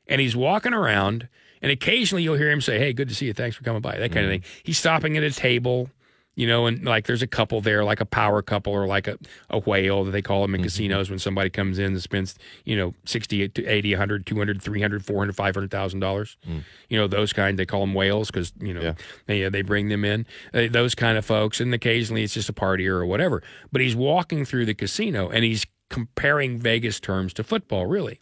[0.07, 1.29] And he's walking around,
[1.63, 3.33] and occasionally you'll hear him say, "Hey, good to see you.
[3.33, 4.43] Thanks for coming by." That kind of mm-hmm.
[4.43, 4.63] thing.
[4.63, 5.91] He's stopping at a table,
[6.35, 9.19] you know, and like there's a couple there, like a power couple or like a,
[9.51, 10.67] a whale that they call them in mm-hmm.
[10.67, 15.05] casinos when somebody comes in and spends, you know, 60 to 80, 100, 200, 300,
[15.05, 16.37] 400, 500,000 dollars.
[16.49, 16.63] Mm.
[16.89, 18.95] You know, those kind they call them whales cuz, you know, Yeah.
[19.27, 20.27] they they bring them in.
[20.55, 23.43] Uh, those kind of folks and occasionally it's just a party or whatever.
[23.73, 28.21] But he's walking through the casino and he's comparing Vegas terms to football, really.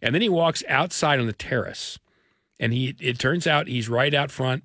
[0.00, 1.98] And then he walks outside on the terrace.
[2.62, 4.62] And he it turns out he's right out front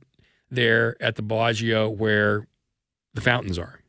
[0.51, 2.47] there at the Bellagio where
[3.15, 3.81] the fountains are.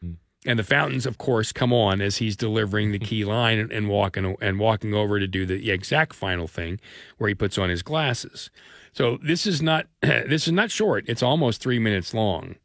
[0.00, 0.12] Hmm.
[0.46, 3.90] And the fountains, of course, come on as he's delivering the key line and, and
[3.90, 6.80] walking and walking over to do the exact final thing,
[7.18, 8.50] where he puts on his glasses.
[8.94, 11.04] So this is not this is not short.
[11.06, 12.56] It's almost three minutes long,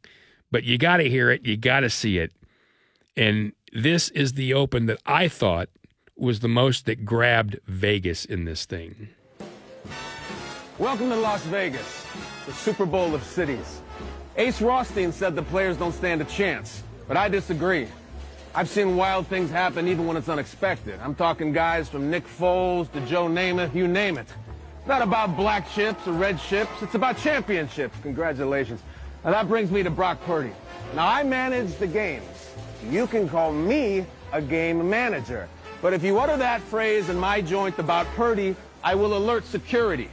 [0.50, 1.44] but you got to hear it.
[1.44, 2.32] You got to see it.
[3.18, 5.68] And this is the open that I thought
[6.16, 9.10] was the most that grabbed Vegas in this thing.
[10.80, 12.06] Welcome to Las Vegas,
[12.46, 13.82] the Super Bowl of cities.
[14.38, 17.86] Ace Rothstein said the players don't stand a chance, but I disagree.
[18.54, 20.98] I've seen wild things happen even when it's unexpected.
[21.02, 24.26] I'm talking guys from Nick Foles to Joe Namath, you name it.
[24.78, 27.94] It's not about black chips or red chips, it's about championships.
[28.00, 28.80] Congratulations.
[29.22, 30.54] Now that brings me to Brock Purdy.
[30.94, 32.48] Now I manage the games.
[32.88, 35.46] You can call me a game manager.
[35.82, 40.08] But if you utter that phrase in my joint about Purdy, I will alert security.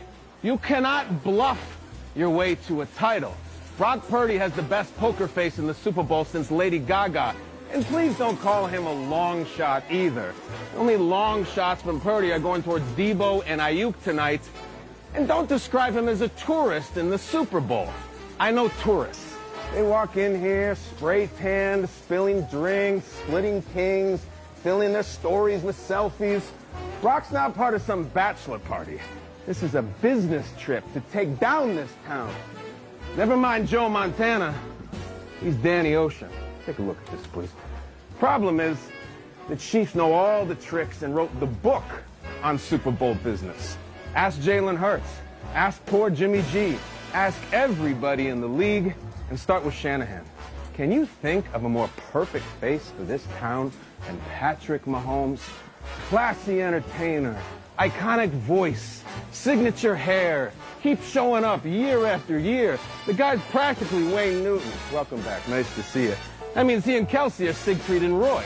[0.48, 1.78] You cannot bluff
[2.16, 3.36] your way to a title.
[3.78, 7.36] Brock Purdy has the best poker face in the Super Bowl since Lady Gaga.
[7.74, 10.34] And please don't call him a long shot either.
[10.78, 14.40] Only long shots from Purdy are going towards Deebo and Aiyuk tonight.
[15.16, 17.90] And don't describe him as a tourist in the Super Bowl.
[18.40, 19.36] I know tourists.
[19.74, 24.26] They walk in here, spray tanned, spilling drinks, splitting kings,
[24.64, 26.44] filling their stories with selfies.
[27.02, 29.02] Brock's not part of some bachelor party.
[29.48, 32.36] This is a business trip to take down this town.
[33.16, 34.54] Never mind Joe Montana.
[35.40, 36.28] He's Danny Ocean.
[36.66, 37.50] Take a look at this, please.
[38.20, 38.78] Problem is,
[39.48, 41.86] the Chiefs know all the tricks and wrote the book
[42.44, 43.78] on Super Bowl business.
[44.16, 45.08] Ask Jalen Hurts.
[45.54, 46.78] Ask poor Jimmy G.
[47.14, 48.96] Ask everybody in the league
[49.30, 50.26] and start with Shanahan.
[50.74, 53.72] Can you think of a more perfect face for this town
[54.08, 55.40] than Patrick Mahomes?
[56.10, 57.42] Classy entertainer,
[57.80, 62.80] iconic voice, signature hair, keeps showing up year after year.
[63.06, 64.72] The guy's practically Wayne Newton.
[64.92, 65.48] Welcome back.
[65.48, 66.16] Nice to see you.
[66.54, 68.44] That means he and Kelce are Siegfried and Roy.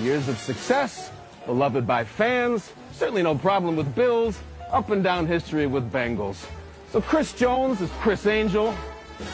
[0.00, 1.10] Years of success,
[1.46, 4.38] beloved by fans, certainly no problem with Bills,
[4.70, 6.46] up and down history with Bengals.
[6.92, 8.74] So Chris Jones is Criss Angel,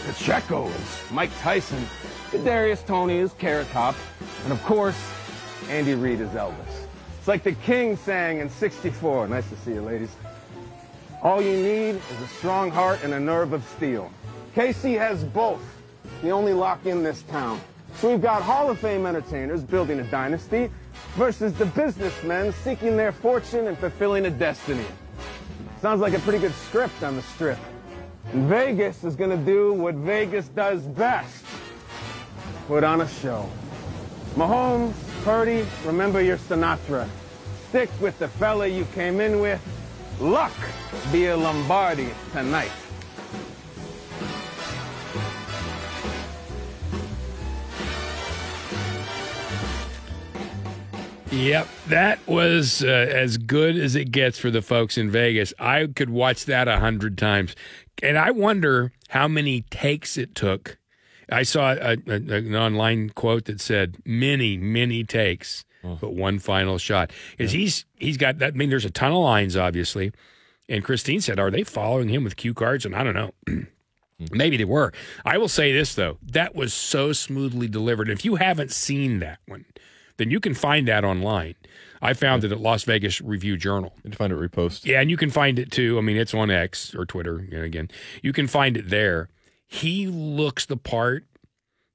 [0.06, 1.84] Pacheco is Mike Tyson,
[2.30, 3.94] Kadarius Toney is Carrot Top,
[4.44, 4.98] and of course,
[5.68, 6.85] Andy Reid is Elvis.
[7.26, 9.26] It's like the King sang in 64.
[9.26, 10.14] Nice to see you, ladies.
[11.24, 14.12] All you need is a strong heart and a nerve of steel.
[14.54, 15.60] Casey has both.
[16.22, 17.60] The only lock in this town.
[17.96, 20.70] So we've got Hall of Fame entertainers building a dynasty
[21.16, 24.86] versus the businessmen seeking their fortune and fulfilling a destiny.
[25.82, 27.58] Sounds like a pretty good script on the strip.
[28.32, 31.44] And Vegas is gonna do what Vegas does best.
[32.68, 33.50] Put on a show.
[34.36, 34.94] Mahomes,
[35.26, 37.08] Purdy, remember your Sinatra.
[37.68, 39.60] Stick with the fella you came in with.
[40.20, 40.52] Luck
[41.10, 42.70] be a Lombardi tonight.
[51.32, 55.52] Yep, that was uh, as good as it gets for the folks in Vegas.
[55.58, 57.56] I could watch that a hundred times,
[58.00, 60.78] and I wonder how many takes it took.
[61.30, 65.64] I saw a, a, an online quote that said many, many takes,
[66.00, 67.10] but one final shot.
[67.38, 68.54] Is he's he's got that?
[68.54, 70.12] I mean, there's a ton of lines, obviously,
[70.68, 73.32] and Christine said, "Are they following him with cue cards?" And I don't know.
[74.18, 74.26] Hmm.
[74.32, 74.92] Maybe they were.
[75.26, 78.08] I will say this though, that was so smoothly delivered.
[78.08, 79.66] If you haven't seen that one,
[80.16, 81.54] then you can find that online.
[82.00, 83.92] I found it at Las Vegas Review Journal.
[83.96, 84.84] You can find it repost.
[84.84, 85.98] Yeah, and you can find it too.
[85.98, 87.46] I mean, it's on X or Twitter.
[87.50, 87.90] You know, again,
[88.22, 89.28] you can find it there.
[89.66, 91.24] He looks the part,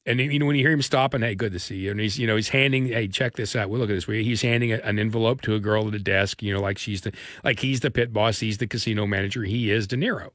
[0.05, 1.91] and you know when you hear him stopping, hey, good to see you.
[1.91, 3.69] And he's you know he's handing, hey, check this out.
[3.69, 4.05] Well, look at this.
[4.05, 6.43] He's handing an envelope to a girl at a desk.
[6.43, 8.39] You know, like she's the like he's the pit boss.
[8.39, 9.43] He's the casino manager.
[9.43, 10.31] He is De Niro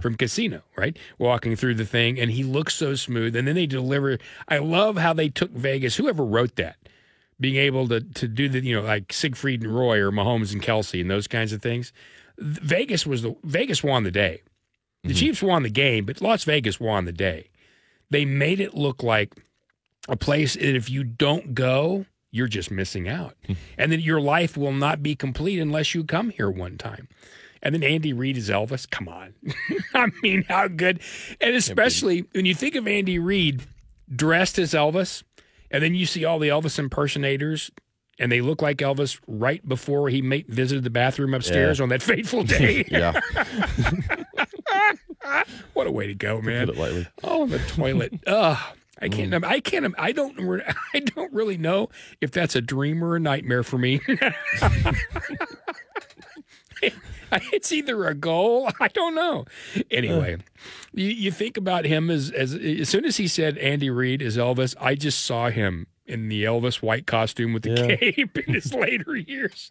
[0.00, 0.96] from Casino, right?
[1.18, 3.36] Walking through the thing, and he looks so smooth.
[3.36, 4.18] And then they deliver.
[4.48, 5.96] I love how they took Vegas.
[5.96, 6.76] Whoever wrote that,
[7.38, 10.62] being able to to do the you know like Siegfried and Roy or Mahomes and
[10.62, 11.92] Kelce and those kinds of things.
[12.38, 14.42] Vegas was the Vegas won the day.
[15.04, 17.48] The Chiefs won the game, but Las Vegas won the day.
[18.10, 19.34] They made it look like
[20.08, 23.34] a place that if you don't go, you're just missing out,
[23.78, 27.08] and that your life will not be complete unless you come here one time.
[27.62, 28.88] And then Andy Reid is Elvis.
[28.88, 29.34] Come on.
[29.94, 31.00] I mean, how good.
[31.40, 33.62] And especially when you think of Andy Reid
[34.14, 35.22] dressed as Elvis,
[35.70, 37.70] and then you see all the Elvis impersonators,
[38.18, 41.82] and they look like Elvis right before he ma- visited the bathroom upstairs Yeah.
[41.82, 42.84] on that fateful day.
[42.88, 43.20] Yeah,
[45.74, 46.66] what a way to go, man.
[46.66, 47.06] put it lightly.
[47.22, 48.20] Oh, the toilet.
[48.26, 48.58] Ugh.
[49.02, 49.30] I can't.
[49.30, 49.44] Mm.
[49.44, 49.94] I can't.
[49.98, 50.62] I don't.
[50.94, 51.88] I don't really know
[52.20, 54.00] if that's a dream or a nightmare for me.
[57.52, 58.70] it's either a goal.
[58.78, 59.46] I don't know.
[59.90, 60.36] Anyway,
[60.92, 64.36] you, you think about him as as as soon as he said Andy Reid is
[64.36, 67.96] Elvis, I just saw him in the Elvis white costume with the Yeah.
[67.96, 69.70] cape in his later years,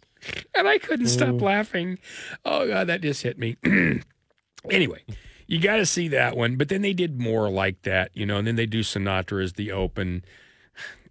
[0.56, 1.42] and I couldn't stop mm.
[1.42, 2.00] laughing.
[2.46, 3.58] Oh God, that just hit me.
[4.70, 5.04] anyway.
[5.50, 8.38] You got to see that one, but then they did more like that, you know,
[8.38, 10.24] and then they do Sinatra as the open.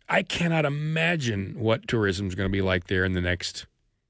[0.08, 3.66] I cannot imagine what tourism is going to be like there in the next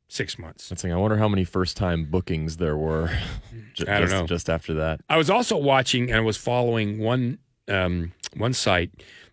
[0.08, 0.68] six months.
[0.68, 0.92] That's thing.
[0.92, 3.10] I wonder how many first time bookings there were.
[3.72, 4.26] ju- I don't just, know.
[4.26, 5.00] Just after that.
[5.08, 8.90] I was also watching and I was following one um, one site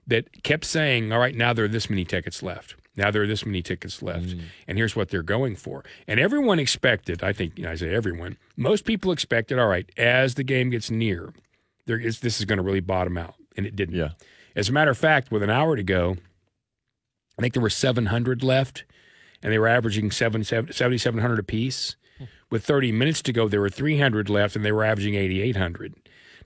[0.08, 2.76] that kept saying, "All right, now there are this many tickets left.
[2.96, 4.42] Now there are this many tickets left, mm.
[4.68, 7.94] and here's what they're going for." And everyone expected, I think, you know, I say
[7.94, 11.34] everyone, most people expected, all right, as the game gets near,
[11.86, 13.96] there is this is going to really bottom out, and it didn't.
[13.96, 14.12] Yeah.
[14.56, 16.16] As a matter of fact, with an hour to go,
[17.38, 18.86] I think there were 700 left,
[19.44, 21.98] and they were averaging 7, 7,700 apiece.
[22.18, 22.26] Hmm.
[22.50, 25.96] With 30 minutes to go, there were 300 left, and they were averaging 8,800.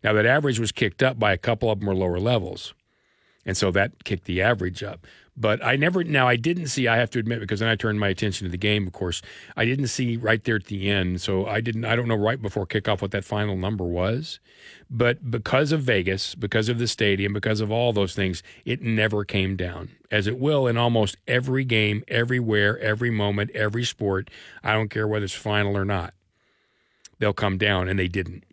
[0.04, 2.74] Now, that average was kicked up by a couple of them were lower levels.
[3.46, 5.06] And so that kicked the average up.
[5.40, 7.98] But I never, now I didn't see, I have to admit, because then I turned
[7.98, 9.22] my attention to the game, of course,
[9.56, 11.22] I didn't see right there at the end.
[11.22, 14.42] So I didn't, I don't know right before kickoff what that final number was.
[14.90, 19.24] But because of Vegas, because of the stadium, because of all those things, it never
[19.24, 24.30] came down, as it will in almost every game, everywhere, every moment, every sport.
[24.62, 26.14] I don't care whether it's final or not.
[27.20, 28.44] They'll come down, and they didn't.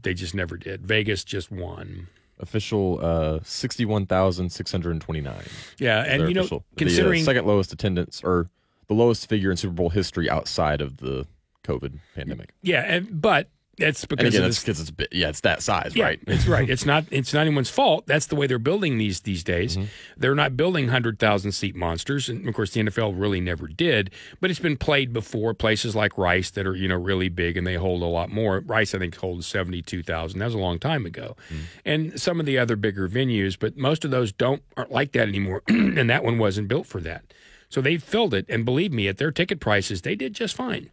[0.00, 0.86] They just never did.
[0.86, 2.08] Vegas just won.
[2.40, 5.34] Official uh, 61,629.
[5.78, 6.64] Yeah, and you know, official.
[6.76, 8.48] considering the uh, second lowest attendance or
[8.86, 11.26] the lowest figure in Super Bowl history outside of the
[11.64, 12.54] COVID pandemic.
[12.62, 13.48] yeah, and but
[13.78, 16.20] that's because again, that's because it's bit, yeah, it's that size, yeah, right?
[16.26, 16.68] it's right.
[16.78, 18.06] It's not it's not anyone's fault.
[18.06, 19.76] That's the way they're building these these days.
[19.76, 19.86] Mm-hmm.
[20.16, 24.10] They're not building hundred thousand seat monsters, and of course the NFL really never did.
[24.40, 25.54] But it's been played before.
[25.54, 28.60] Places like Rice that are you know really big and they hold a lot more.
[28.60, 30.38] Rice I think holds seventy two thousand.
[30.40, 31.56] That was a long time ago, Mm.
[31.84, 35.28] and some of the other bigger venues, but most of those don't aren't like that
[35.28, 35.62] anymore.
[35.68, 37.24] and that one wasn't built for that.
[37.70, 40.88] So they filled it, and believe me, at their ticket prices, they did just fine.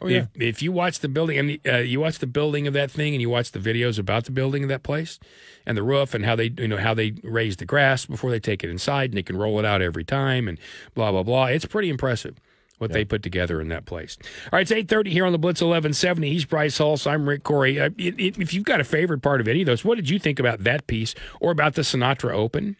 [0.00, 0.26] Oh, yeah.
[0.34, 3.14] If, if you watch the building and uh, you watch the building of that thing
[3.14, 5.18] and you watch the videos about the building of that place
[5.64, 8.40] and the roof and how they you know how they raise the grass before they
[8.40, 10.58] take it inside and they can roll it out every time and
[10.94, 11.46] blah blah blah.
[11.46, 12.36] It's pretty impressive.
[12.78, 14.18] what they put together in that place.
[14.44, 16.30] All right, it's eight thirty here on the Blitz eleven seventy.
[16.30, 17.06] He's Bryce Hulse.
[17.10, 17.80] I'm Rick Couri.
[17.80, 20.10] Uh, it, it, if you've got a favorite part of any of those, what did
[20.10, 22.76] you think about that piece or about the Sinatra Open?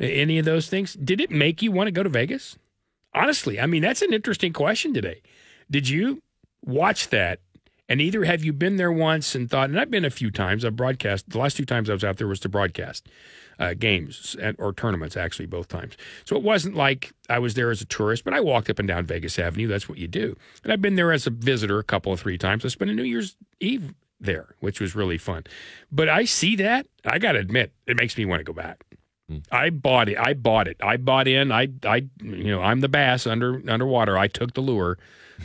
[0.00, 0.94] Any of those things?
[0.94, 2.56] Did it make you want to go to Vegas?
[3.14, 5.22] Honestly, I mean that's an interesting question today.
[5.70, 6.22] Did you
[6.64, 7.40] watch that?
[7.88, 10.64] And either have you been there once and thought, and I've been a few times.
[10.64, 11.28] I've broadcast.
[11.28, 13.06] The last two times I was out there was to broadcast
[13.58, 15.96] uh, games or tournaments, actually, both times.
[16.24, 18.88] So it wasn't like I was there as a tourist, but I walked up and
[18.88, 19.68] down Vegas Avenue.
[19.68, 20.36] That's what you do.
[20.64, 22.64] And I've been there as a visitor a couple of three times.
[22.64, 25.44] I spent a New Year's Eve there, which was really fun.
[25.90, 26.86] But I see that.
[27.04, 28.84] I got to admit, it makes me want to go back.
[29.50, 30.18] I bought it.
[30.18, 30.76] I bought it.
[30.82, 31.52] I bought in.
[31.52, 34.16] I, I, you know, I'm the bass under underwater.
[34.18, 34.98] I took the lure.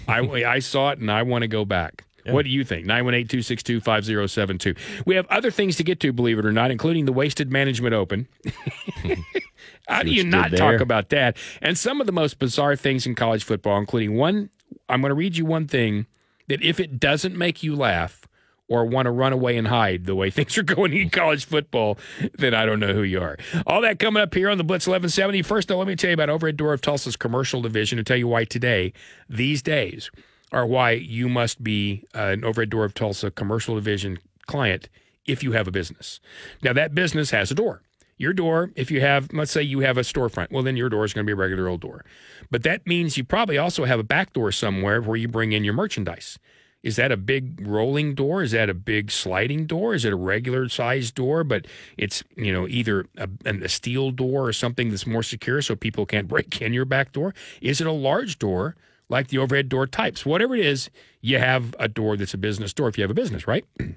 [0.07, 2.03] I, I saw it, and I want to go back.
[2.33, 2.85] What do you think?
[2.85, 4.75] 918 262 5072.
[5.05, 7.93] We have other things to get to, believe it or not, including the Wasted Management
[7.93, 8.27] Open.
[9.87, 11.37] How do you not talk about that?
[11.61, 14.49] And some of the most bizarre things in college football, including one,
[14.89, 16.05] I'm going to read you one thing
[16.47, 18.26] that if it doesn't make you laugh
[18.69, 21.97] or want to run away and hide the way things are going in college football,
[22.37, 23.37] then I don't know who you are.
[23.65, 25.41] All that coming up here on the Blitz 1170.
[25.41, 28.17] First, though, let me tell you about Overhead Door of Tulsa's commercial division and tell
[28.17, 28.93] you why today,
[29.29, 30.09] these days,
[30.51, 34.89] are why you must be uh, an Overhead Door of Tulsa commercial division client
[35.25, 36.19] if you have a business.
[36.63, 37.81] Now, that business has a door.
[38.17, 41.05] Your door, if you have, let's say you have a storefront, well, then your door
[41.05, 42.03] is going to be a regular old door.
[42.49, 45.63] But that means you probably also have a back door somewhere where you bring in
[45.63, 46.39] your merchandise.
[46.83, 48.43] Is that a big rolling door?
[48.43, 49.93] Is that a big sliding door?
[49.93, 51.65] Is it a regular sized door, but
[51.97, 56.05] it's you know either a, a steel door or something that's more secure so people
[56.05, 57.33] can't break in your back door?
[57.61, 58.75] Is it a large door
[59.09, 60.25] like the overhead door types?
[60.25, 60.89] Whatever it is,
[61.21, 63.65] you have a door that's a business door if you have a business, right?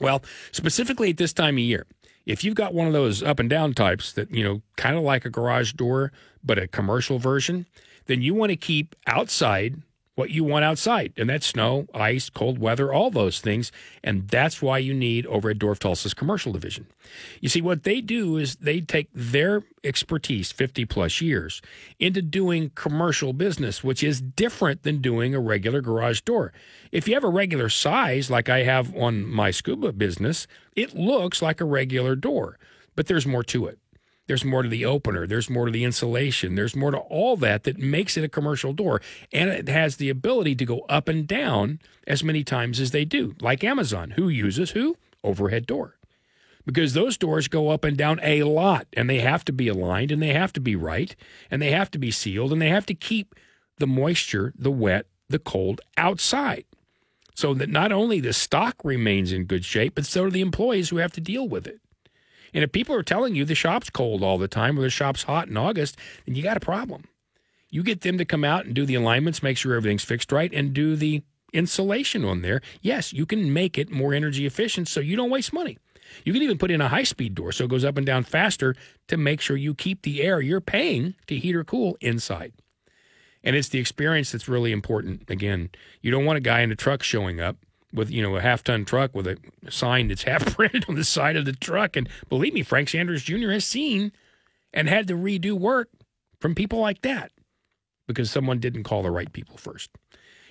[0.00, 1.86] Well, specifically at this time of year,
[2.26, 5.02] if you've got one of those up and down types that, you know, kind of
[5.02, 7.66] like a garage door, but a commercial version,
[8.06, 9.82] then you want to keep outside
[10.20, 11.14] what you want outside.
[11.16, 13.72] And that's snow, ice, cold weather, all those things.
[14.04, 16.86] And that's why you need Overhead Door of Tulsa's commercial division.
[17.40, 21.62] You see, what they do is they take their expertise, 50 plus years,
[21.98, 26.52] into doing commercial business, which is different than doing a regular garage door.
[26.92, 31.40] If you have a regular size, like I have on my scuba business, it looks
[31.40, 32.58] like a regular door,
[32.94, 33.78] but there's more to it.
[34.26, 35.26] There's more to the opener.
[35.26, 36.54] There's more to the insulation.
[36.54, 39.00] There's more to all that that makes it a commercial door.
[39.32, 43.04] And it has the ability to go up and down as many times as they
[43.04, 44.12] do, like Amazon.
[44.12, 44.96] Who uses who?
[45.24, 45.96] Overhead door.
[46.64, 50.12] Because those doors go up and down a lot and they have to be aligned
[50.12, 51.16] and they have to be right
[51.50, 53.34] and they have to be sealed and they have to keep
[53.78, 56.64] the moisture, the wet, the cold outside
[57.34, 60.90] so that not only the stock remains in good shape, but so do the employees
[60.90, 61.80] who have to deal with it.
[62.54, 65.24] And if people are telling you the shop's cold all the time or the shop's
[65.24, 67.04] hot in August, then you got a problem.
[67.68, 70.52] You get them to come out and do the alignments, make sure everything's fixed right,
[70.52, 72.60] and do the insulation on there.
[72.80, 75.78] Yes, you can make it more energy efficient so you don't waste money.
[76.24, 78.24] You can even put in a high speed door so it goes up and down
[78.24, 78.74] faster
[79.08, 82.52] to make sure you keep the air you're paying to heat or cool inside.
[83.42, 85.30] And it's the experience that's really important.
[85.30, 85.70] Again,
[86.02, 87.56] you don't want a guy in a truck showing up
[87.92, 89.36] with, you know, a half ton truck with a
[89.68, 91.96] sign that's half printed on the side of the truck.
[91.96, 93.50] And believe me, Frank Sanders Jr.
[93.50, 94.12] has seen
[94.72, 95.88] and had to redo work
[96.40, 97.32] from people like that
[98.06, 99.90] because someone didn't call the right people first.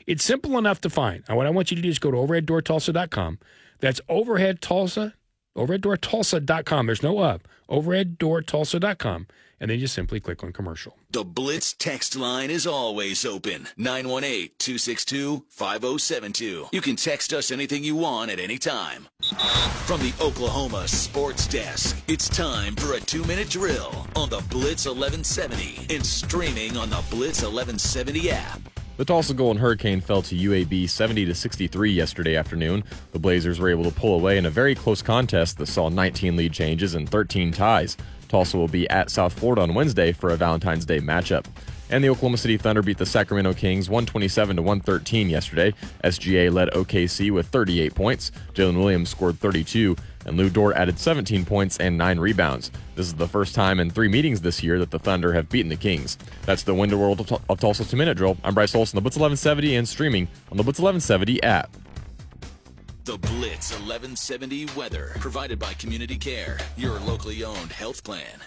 [0.07, 1.23] It's simple enough to find.
[1.27, 3.39] And what I want you to do is go to overheaddoortulsa.com.
[3.79, 5.13] That's overhead Tulsa,
[5.57, 6.85] overheaddoortulsa.com.
[6.85, 7.41] There's no of.
[7.69, 9.27] Overheaddoortulsa.com.
[9.59, 10.95] And then you simply click on commercial.
[11.11, 13.67] The Blitz text line is always open.
[13.77, 16.69] 918-262-5072.
[16.71, 19.07] You can text us anything you want at any time.
[19.85, 25.93] From the Oklahoma Sports Desk, it's time for a two-minute drill on the Blitz 1170
[25.93, 28.61] and streaming on the Blitz 1170 app.
[28.99, 32.83] The Tulsa Golden Hurricane fell to UAB 70 to 63 yesterday afternoon.
[33.13, 36.35] The Blazers were able to pull away in a very close contest that saw 19
[36.35, 37.95] lead changes and 13 ties.
[38.29, 41.45] Tulsa will be at South Florida on Wednesday for a Valentine's Day matchup.
[41.91, 45.73] And the Oklahoma City Thunder beat the Sacramento Kings 127 to 113 yesterday.
[46.03, 48.31] SGA led OKC with 38 points.
[48.53, 49.95] Jalen Williams scored 32,
[50.27, 52.69] and Lu Dort added 17 points and 9 rebounds.
[52.93, 55.69] This is the first time in three meetings this year that the Thunder have beaten
[55.69, 56.19] the Kings.
[56.45, 58.37] That's the Winter World of Tul- of Tulsa two minute drill.
[58.43, 61.71] I'm Bryce Olson, the Blitz 1170, and streaming on the Blitz 1170 app.
[63.09, 68.39] The Blitz 1170 weather provided by Community Care, your locally owned health plan.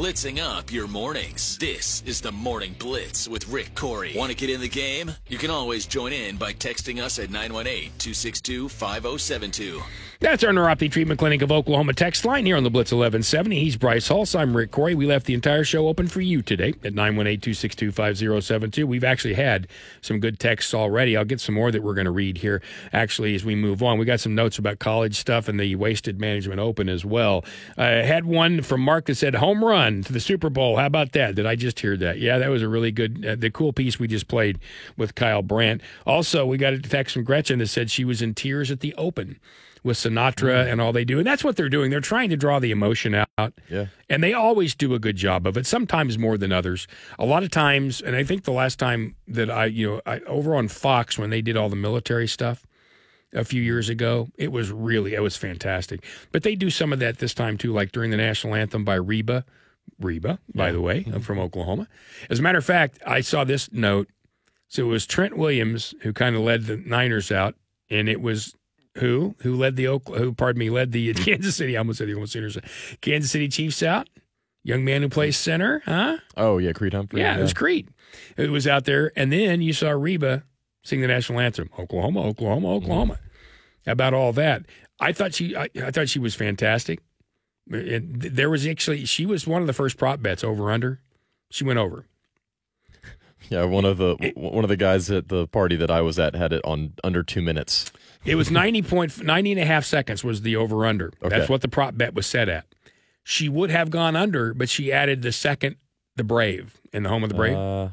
[0.00, 1.58] Blitzing up your mornings.
[1.58, 4.16] This is the Morning Blitz with Rick Couri.
[4.16, 5.10] Want to get in the game?
[5.28, 9.82] You can always join in by texting us at 918 262 5072.
[10.20, 13.60] That's our neuropathy treatment clinic of Oklahoma text line here on the Blitz 1170.
[13.60, 14.38] He's Bryce Hulse.
[14.38, 14.94] I'm Rick Couri.
[14.94, 18.84] We left the entire show open for you today at 918-262-5072.
[18.84, 19.66] We've actually had
[20.00, 21.14] some good texts already.
[21.16, 23.98] I'll get some more that we're going to read here actually as we move on.
[23.98, 27.44] We got some notes about college stuff and the Wasted Management Open as well.
[27.76, 30.76] I had one from Mark that said home run to the Super Bowl.
[30.76, 31.34] How about that?
[31.34, 32.18] Did I just hear that?
[32.18, 34.58] Yeah, that was a really good, uh, the cool piece we just played
[34.96, 35.82] with Kyle Brandt.
[36.06, 38.94] Also, we got a text from Gretchen that said she was in tears at the
[38.94, 39.38] Open
[39.82, 41.18] with Sinatra and all they do.
[41.18, 41.90] And that's what they're doing.
[41.90, 43.54] They're trying to draw the emotion out.
[43.68, 43.86] Yeah.
[44.08, 46.86] And they always do a good job of it, sometimes more than others.
[47.18, 50.20] A lot of times, and I think the last time that I, you know, I,
[50.20, 52.66] over on Fox when they did all the military stuff
[53.32, 56.04] a few years ago, it was really, it was fantastic.
[56.32, 58.96] But they do some of that this time too, like during the national anthem by
[58.96, 59.44] Reba.
[59.98, 61.20] Reba, by the way, I'm mm-hmm.
[61.20, 61.88] from Oklahoma.
[62.28, 64.08] As a matter of fact, I saw this note.
[64.68, 67.56] So it was Trent Williams who kind of led the Niners out,
[67.90, 68.54] and it was
[68.96, 71.76] who who led the Oak, who pardon me led the Kansas City.
[71.76, 72.56] I almost said the Oklahoma Sooners.
[72.56, 72.60] Uh,
[73.00, 74.08] Kansas City Chiefs out.
[74.62, 76.18] Young man who plays center, huh?
[76.36, 77.20] Oh yeah, Creed Humphrey.
[77.20, 77.88] Yeah, it was Creed.
[78.36, 80.44] It was out there, and then you saw Reba
[80.82, 83.18] sing the national anthem, Oklahoma, Oklahoma, Oklahoma.
[83.86, 84.66] How about all that?
[85.00, 87.00] I thought she, I, I thought she was fantastic.
[87.70, 91.00] And there was actually, she was one of the first prop bets over under.
[91.50, 92.06] She went over.
[93.48, 96.36] Yeah, one of the one of the guys at the party that I was at
[96.36, 97.90] had it on under two minutes.
[98.24, 101.12] It was 90 point, 90 and a half seconds was the over under.
[101.22, 101.36] Okay.
[101.36, 102.66] That's what the prop bet was set at.
[103.24, 105.76] She would have gone under, but she added the second,
[106.16, 107.56] the Brave, in the home of the Brave.
[107.56, 107.88] Uh,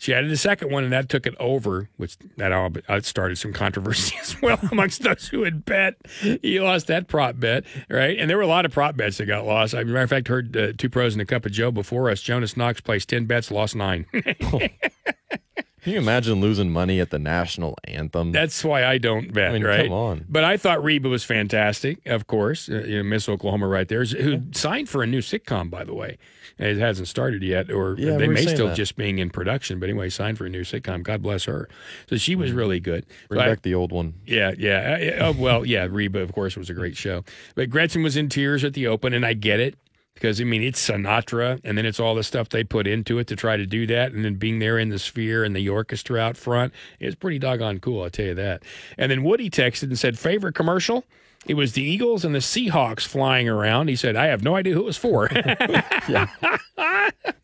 [0.00, 2.70] She added a second one, and that took it over, which that all
[3.02, 5.96] started some controversy as well amongst those who had bet.
[6.20, 8.16] He lost that prop bet, right?
[8.16, 9.74] And there were a lot of prop bets that got lost.
[9.74, 12.22] I, matter of fact, heard uh, two pros and a cup of Joe before us.
[12.22, 14.06] Jonas Knox placed ten bets, lost nine.
[15.82, 18.32] can you imagine losing money at the national anthem?
[18.32, 19.84] That's why I don't bet, I mean, right?
[19.86, 20.24] come on.
[20.28, 22.68] But I thought Reba was fantastic, of course.
[22.68, 25.94] Uh, you know, Miss Oklahoma right there, who signed for a new sitcom, by the
[25.94, 26.18] way.
[26.58, 28.76] It hasn't started yet, or Yeah, they may still that.
[28.76, 29.78] just being in production.
[29.78, 31.04] But anyway, signed for a new sitcom.
[31.04, 31.68] God bless her.
[32.10, 33.06] So she was really good.
[33.28, 34.14] Bring So I- back the old one.
[34.26, 35.16] yeah, yeah.
[35.20, 37.22] Uh, Oh, well, yeah, Reba, of course, was a great show.
[37.54, 39.76] But Gretchen was in tears at the open, and I get it
[40.18, 43.26] because, I mean, it's Sinatra, and then it's all the stuff they put into it
[43.28, 44.12] to try to do that.
[44.12, 47.78] And then being there in the sphere and the orchestra out front, is pretty doggone
[47.80, 48.62] cool, I'll tell you that.
[48.96, 51.04] And then Woody texted and said, favorite commercial?
[51.46, 53.88] It was the Eagles and the Seahawks flying around.
[53.88, 55.30] He said, I have no idea who it was for.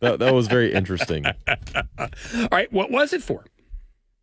[0.00, 1.24] That, that was very interesting.
[1.98, 3.44] all right, what was it for?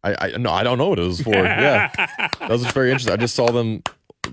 [0.03, 1.33] I, I no, I don't know what it was for.
[1.33, 1.91] Yeah,
[2.39, 3.13] that was very interesting.
[3.13, 3.83] I just saw them.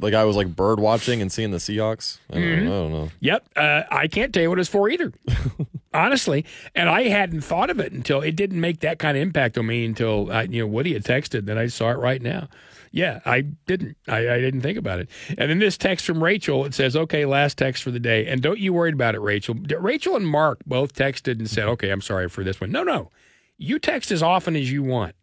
[0.00, 2.18] Like I was like bird watching and seeing the Seahawks.
[2.30, 2.66] I don't, Mm-hmm.
[2.66, 3.08] I don't know.
[3.20, 3.48] Yep.
[3.56, 5.12] Uh, I can't tell you what it's for either.
[5.94, 6.44] Honestly.
[6.74, 9.66] And I hadn't thought of it until it didn't make that kind of impact on
[9.66, 12.48] me until I, you know, Woody had texted that I saw it right now.
[12.90, 13.96] Yeah, I didn't.
[14.08, 15.10] I, I didn't think about it.
[15.36, 18.26] And then this text from Rachel, it says, okay, last text for the day.
[18.26, 19.54] And don't you worry about it, Rachel.
[19.78, 22.72] Rachel and Mark both texted and said, okay, I'm sorry for this one.
[22.72, 23.10] No, no.
[23.58, 25.14] You text as often as you want.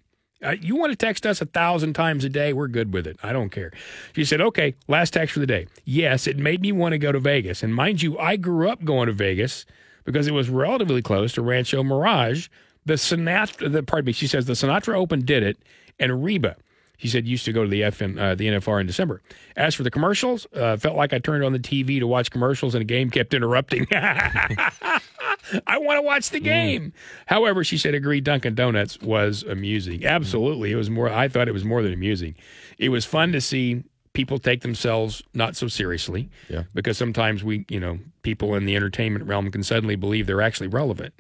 [0.46, 2.54] Uh, you want to text us a thousand times a day?
[2.54, 3.18] We're good with it.
[3.24, 3.72] I don't care.
[4.14, 5.68] She said, okay, last text for the day.
[5.84, 7.64] Yes, it made me want to go to Vegas.
[7.64, 9.66] And mind you, I grew up going to Vegas
[10.04, 12.48] because it was relatively close to Rancho Mirage.
[12.86, 15.58] The Sinatra, the, pardon me, she says the Sinatra Open did it,
[16.00, 16.56] and Reba,
[16.98, 19.22] she said, used to go to the FN, uh, the NFR in December.
[19.56, 22.76] As for the commercials, uh, felt like I turned on the TV to watch commercials
[22.76, 23.88] and a game kept interrupting.
[23.92, 26.94] I want to watch the game.
[27.28, 30.06] However, she said, agree, Dunkin' Donuts was amusing.
[30.06, 30.72] Absolutely.
[30.72, 32.36] It was more, I thought it was more than amusing.
[32.78, 33.84] It was fun to see
[34.14, 36.30] people take themselves not so seriously.
[36.50, 36.64] Yeah.
[36.74, 40.68] Because sometimes we, you know, people in the entertainment realm can suddenly believe they're actually
[40.68, 41.14] relevant.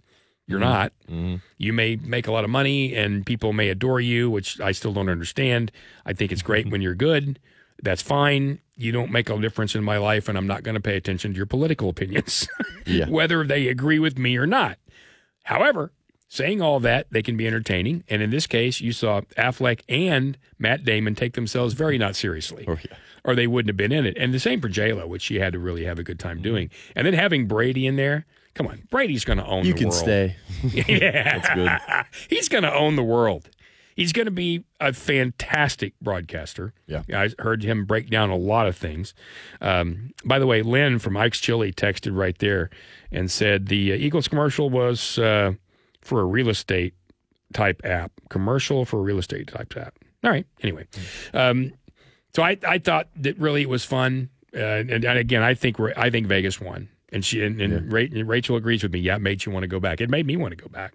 [0.47, 0.69] You're mm-hmm.
[0.69, 0.93] not.
[1.09, 1.35] Mm-hmm.
[1.57, 4.93] You may make a lot of money and people may adore you, which I still
[4.93, 5.71] don't understand.
[6.05, 6.71] I think it's great mm-hmm.
[6.71, 7.39] when you're good.
[7.81, 8.59] That's fine.
[8.77, 11.31] You don't make a difference in my life, and I'm not going to pay attention
[11.31, 12.47] to your political opinions,
[12.85, 13.07] Yeah.
[13.09, 14.77] whether they agree with me or not.
[15.43, 15.91] However,
[16.27, 18.03] saying all that, they can be entertaining.
[18.09, 22.65] And in this case, you saw Affleck and Matt Damon take themselves very not seriously
[22.67, 22.97] Oh, yeah.
[23.23, 24.17] or they wouldn't have been in it.
[24.17, 26.69] And the same for JLo, which she had to really have a good time doing.
[26.95, 28.25] And then having Brady in there,
[28.55, 29.67] come on, Brady's going to own the world.
[29.67, 30.01] You the can world.
[30.01, 30.35] stay.
[30.87, 32.05] yeah, That's good.
[32.29, 33.49] He's going to own the world.
[33.95, 36.73] He's going to be a fantastic broadcaster.
[36.85, 37.03] Yeah.
[37.13, 39.13] I heard him break down a lot of things.
[39.61, 42.69] Um, by the way, Lynn from Ike's Chili texted right there
[43.09, 45.53] and said the uh, Eagles commercial was uh,
[46.01, 46.93] for a real estate
[47.53, 48.11] type app.
[48.29, 49.97] Commercial for a real estate type app.
[50.25, 50.45] All right.
[50.61, 50.87] Anyway,
[51.33, 51.71] um,
[52.35, 54.29] so I, I thought that really it was fun.
[54.53, 56.89] Uh, and, and again, I think we're, I think Vegas won.
[57.11, 58.99] And she and, and Ra- Rachel agrees with me.
[58.99, 60.01] Yeah, it made you want to go back.
[60.01, 60.93] It made me want to go back.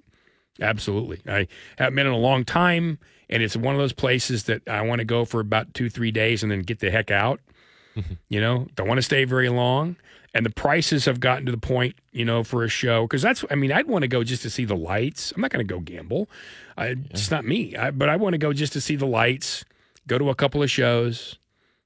[0.60, 1.20] Absolutely.
[1.26, 1.46] I
[1.78, 2.98] haven't been in a long time,
[3.28, 6.10] and it's one of those places that I want to go for about two, three
[6.10, 7.40] days and then get the heck out.
[8.28, 9.96] you know, don't want to stay very long.
[10.32, 13.44] And the prices have gotten to the point, you know, for a show because that's.
[13.50, 15.32] I mean, I'd want to go just to see the lights.
[15.34, 16.28] I'm not going to go gamble.
[16.76, 17.74] I, It's not me.
[17.76, 19.64] I, but I want to go just to see the lights,
[20.06, 21.36] go to a couple of shows,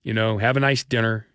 [0.02, 1.26] you know, have a nice dinner.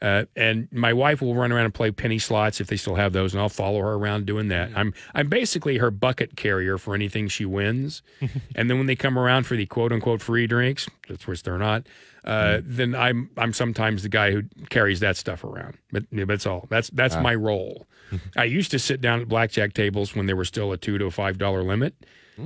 [0.00, 3.12] Uh, and my wife will run around and play penny slots if they still have
[3.12, 4.70] those, and I'll follow her around doing that.
[4.76, 8.02] I'm I'm basically her bucket carrier for anything she wins.
[8.54, 11.58] and then when they come around for the quote unquote free drinks, that's which they're
[11.58, 11.86] not,
[12.24, 15.76] uh, then I'm I'm sometimes the guy who carries that stuff around.
[15.90, 16.68] But yeah, that's all.
[16.70, 17.88] That's that's my role.
[18.36, 21.06] I used to sit down at blackjack tables when there was still a two to
[21.06, 21.94] a five dollar limit,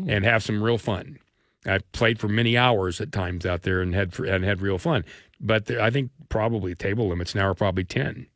[0.08, 1.18] and have some real fun.
[1.66, 5.04] I played for many hours at times out there and had and had real fun.
[5.42, 8.28] But I think probably table limits now are probably ten.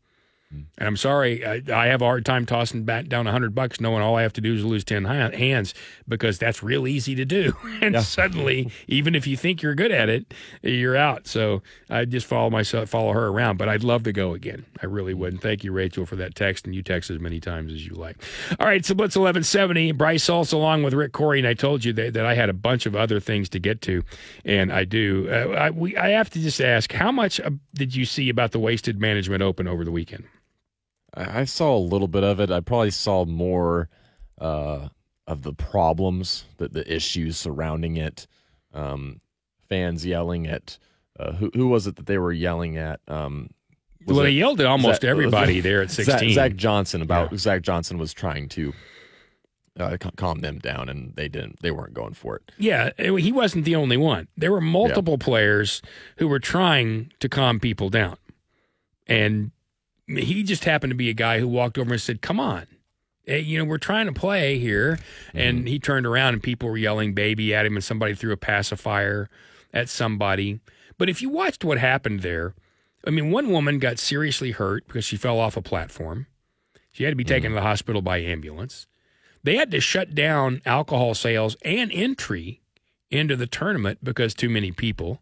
[0.78, 3.80] And I'm sorry, I, I have a hard time tossing back down a hundred bucks,
[3.80, 5.74] knowing all I have to do is lose ten hands
[6.08, 7.54] because that's real easy to do.
[7.82, 10.32] And suddenly, even if you think you're good at it,
[10.62, 11.26] you're out.
[11.26, 13.58] So I just follow myself, follow her around.
[13.58, 14.64] But I'd love to go again.
[14.82, 15.34] I really would.
[15.34, 16.64] And thank you, Rachel, for that text.
[16.64, 18.16] And you text as many times as you like.
[18.58, 19.92] All right, so Blitz eleven seventy.
[19.92, 22.54] Bryce also along with Rick Couri, and I told you that, that I had a
[22.54, 24.02] bunch of other things to get to,
[24.44, 25.28] and I do.
[25.30, 28.52] Uh, I we I have to just ask, how much uh, did you see about
[28.52, 30.24] the Wasted Management Open over the weekend?
[31.16, 32.50] I I saw a little bit of it.
[32.50, 33.88] I probably saw more
[34.40, 34.88] uh,
[35.26, 38.26] of the problems, the, the issues surrounding it.
[38.74, 39.20] Um,
[39.68, 40.78] fans yelling at
[41.18, 43.00] uh, who who was it that they were yelling at?
[43.08, 43.50] Um,
[44.06, 46.34] Well, they yelled at almost Zach- everybody there at 16.
[46.34, 48.72] Zach, Johnson about Zach Johnson was trying to
[49.80, 51.60] uh, calm them down, and they didn't.
[51.62, 52.52] They weren't going for it.
[52.58, 54.28] Yeah, it- he wasn't the only one.
[54.36, 55.80] There were multiple players
[56.18, 58.16] who were trying to calm people down.
[59.06, 59.52] And
[60.08, 62.66] he just happened to be a guy who walked over and said, Come on.
[63.24, 65.00] Hey, you know, we're trying to play here.
[65.34, 65.66] And mm-hmm.
[65.66, 69.28] he turned around and people were yelling baby at him, and somebody threw a pacifier
[69.74, 70.60] at somebody.
[70.96, 72.54] But if you watched what happened there,
[73.06, 76.26] I mean, one woman got seriously hurt because she fell off a platform.
[76.92, 77.56] She had to be taken mm-hmm.
[77.56, 78.86] to the hospital by ambulance.
[79.42, 82.60] They had to shut down alcohol sales and entry
[83.10, 85.20] into the tournament because too many people.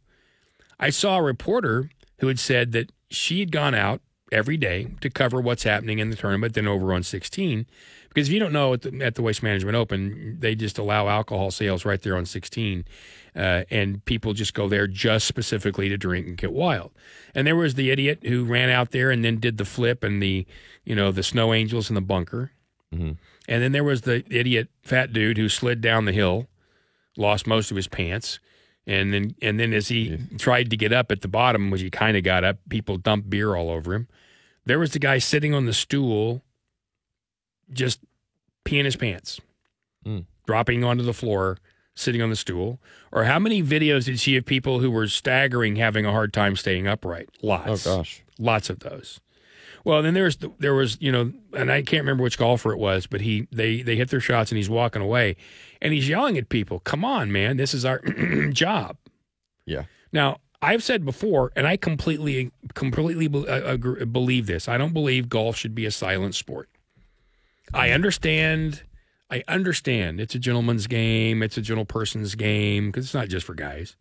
[0.78, 4.00] I saw a reporter who had said that she had gone out
[4.34, 7.66] every day to cover what's happening in the tournament, then over on 16.
[8.08, 11.08] Because if you don't know, at the, at the Waste Management Open, they just allow
[11.08, 12.84] alcohol sales right there on 16.
[13.34, 16.92] Uh, and people just go there just specifically to drink and get wild.
[17.34, 20.22] And there was the idiot who ran out there and then did the flip and
[20.22, 20.46] the,
[20.84, 22.52] you know, the snow angels in the bunker.
[23.48, 26.46] And then there was the idiot fat dude who slid down the hill,
[27.16, 28.38] lost most of his pants,
[28.86, 31.90] and then and then as he tried to get up at the bottom, which he
[31.90, 34.08] kind of got up, people dumped beer all over him.
[34.66, 36.42] There was the guy sitting on the stool,
[37.72, 38.00] just
[38.64, 39.40] peeing his pants,
[40.06, 40.26] Mm.
[40.46, 41.58] dropping onto the floor,
[41.94, 42.80] sitting on the stool.
[43.12, 46.56] Or how many videos did she of people who were staggering, having a hard time
[46.56, 47.28] staying upright?
[47.42, 47.86] Lots.
[47.86, 48.22] Oh gosh.
[48.38, 49.20] Lots of those.
[49.84, 52.78] Well, then there's the, there was you know, and I can't remember which golfer it
[52.78, 55.36] was, but he they they hit their shots and he's walking away,
[55.82, 57.98] and he's yelling at people, "Come on, man, this is our
[58.52, 58.96] job."
[59.66, 59.84] Yeah.
[60.10, 64.68] Now I've said before, and I completely completely be- uh, agree, believe this.
[64.68, 66.68] I don't believe golf should be a silent sport.
[67.72, 68.82] I understand.
[69.30, 71.42] I understand it's a gentleman's game.
[71.42, 73.96] It's a gentle person's game because it's not just for guys.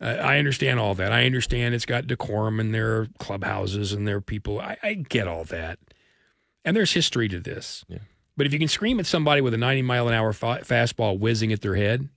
[0.00, 1.12] Uh, I understand all that.
[1.12, 4.60] I understand it's got decorum and there are clubhouses and there are people.
[4.60, 5.78] I, I get all that.
[6.64, 7.84] And there's history to this.
[7.88, 7.98] Yeah.
[8.36, 11.18] But if you can scream at somebody with a 90 mile an hour fa- fastball
[11.18, 12.08] whizzing at their head,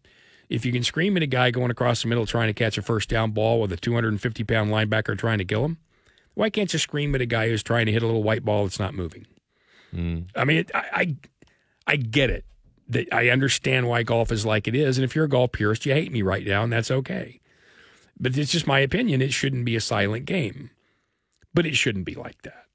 [0.49, 2.81] if you can scream at a guy going across the middle trying to catch a
[2.81, 5.77] first down ball with a 250 pound linebacker trying to kill him,
[6.33, 8.63] why can't you scream at a guy who's trying to hit a little white ball
[8.63, 9.25] that's not moving?
[9.93, 10.27] Mm.
[10.35, 11.15] I mean, I, I
[11.87, 12.45] I get it.
[12.89, 15.87] That I understand why golf is like it is, and if you're a golf purist,
[15.87, 17.39] you hate me right now, and that's okay.
[18.19, 19.21] But it's just my opinion.
[19.21, 20.69] It shouldn't be a silent game,
[21.53, 22.65] but it shouldn't be like that.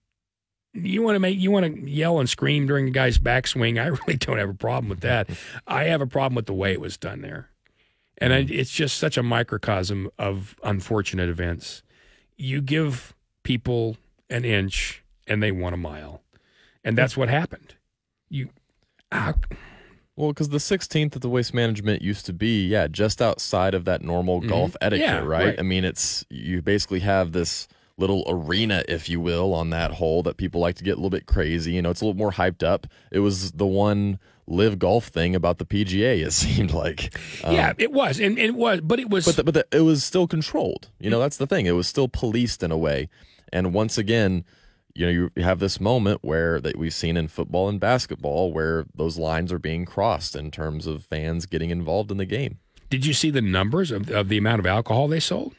[0.73, 3.81] You want to make you want to yell and scream during a guy's backswing.
[3.81, 5.31] I really don't have a problem with that.
[5.67, 7.51] I have a problem with the way it was done there,
[8.21, 11.83] and I, it's just such a microcosm of unfortunate events.
[12.37, 13.97] You give people
[14.29, 16.23] an inch, and they want a mile,
[16.85, 17.75] and that's what happened.
[18.29, 18.51] You,
[19.11, 19.35] ah,
[20.17, 23.85] Well, because the 16th at the waste management used to be, yeah, just outside of
[23.87, 25.15] that normal golf etiquette, Mm-hmm.
[25.17, 25.47] Yeah, right?
[25.47, 25.59] right.
[25.59, 27.67] I mean, it's you basically have this
[28.01, 31.11] little arena, if you will, on that hole that people like to get a little
[31.11, 31.73] bit crazy.
[31.73, 32.87] You know, it's a little more hyped up.
[33.13, 36.25] It was the one live golf thing about the PGA.
[36.27, 39.27] It seemed like, Um, yeah, it was, and, and it was, but it was.
[39.27, 40.89] but the, but the, it was still controlled.
[40.99, 41.67] You know, that's the thing.
[41.67, 43.09] It was still policed in a way.
[43.53, 44.45] And once again,
[44.95, 48.87] you know you have this moment where that we've seen in football and basketball where
[48.95, 52.59] those lines are being crossed in terms of fans getting involved in the game.
[52.89, 55.55] Did you see the numbers of, of the amount of alcohol they sold?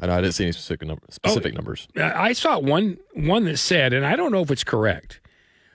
[0.00, 1.88] I, know, I didn't see any specific number, specific numbers.
[1.96, 5.20] Uh, I saw one one that said, and I don't know if it's correct.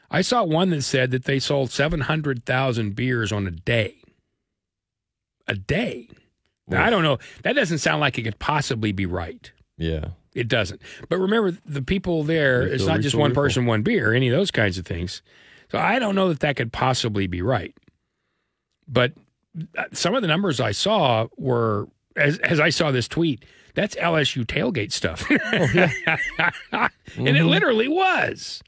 [0.10, 3.98] I saw one that said that they sold seven hundred thousand beers on a day.
[5.48, 6.10] A day.
[6.68, 7.18] Now, I don't know.
[7.44, 9.52] That doesn't sound like it could possibly be right.
[9.78, 10.10] Yeah.
[10.34, 10.82] It doesn't.
[11.10, 13.44] But remember, the people there, Refill, it's not just one refill.
[13.44, 15.22] person, one beer, any of those kinds of things.
[15.70, 17.76] So I don't know that that could possibly be right.
[18.88, 19.14] But
[19.78, 23.44] uh, some of the numbers I saw were, as, as I saw this tweet,
[23.74, 25.26] that's LSU tailgate stuff.
[25.54, 27.48] Oh, and it mm-hmm.
[27.48, 28.64] literally was.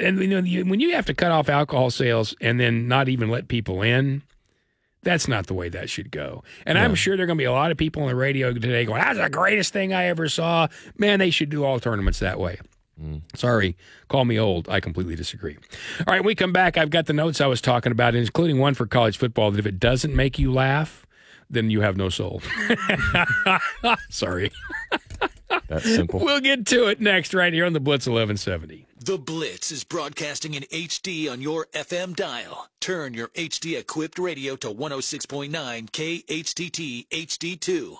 [0.00, 3.28] And you know, when you have to cut off alcohol sales and then not even
[3.28, 4.22] let people in,
[5.02, 6.42] that's not the way that should go.
[6.66, 8.52] And I'm sure there are going to be a lot of people on the radio
[8.52, 10.66] today going, "That's the greatest thing I ever saw."
[10.98, 12.58] Man, they should do all tournaments that way.
[13.00, 13.22] Mm.
[13.36, 13.76] Sorry,
[14.08, 14.68] call me old.
[14.68, 15.56] I completely disagree.
[16.00, 16.76] All right, we come back.
[16.76, 19.52] I've got the notes I was talking about, including one for college football.
[19.52, 21.05] That if it doesn't make you laugh,
[21.50, 22.42] then you have no soul.
[24.10, 24.50] Sorry.
[25.68, 26.20] That's simple.
[26.20, 28.86] We'll get to it next, right here on the Blitz 1170.
[28.98, 32.68] The Blitz is broadcasting in HD on your FM dial.
[32.80, 35.50] Turn your HD equipped radio to 106.9
[35.90, 37.96] KHTT HD2.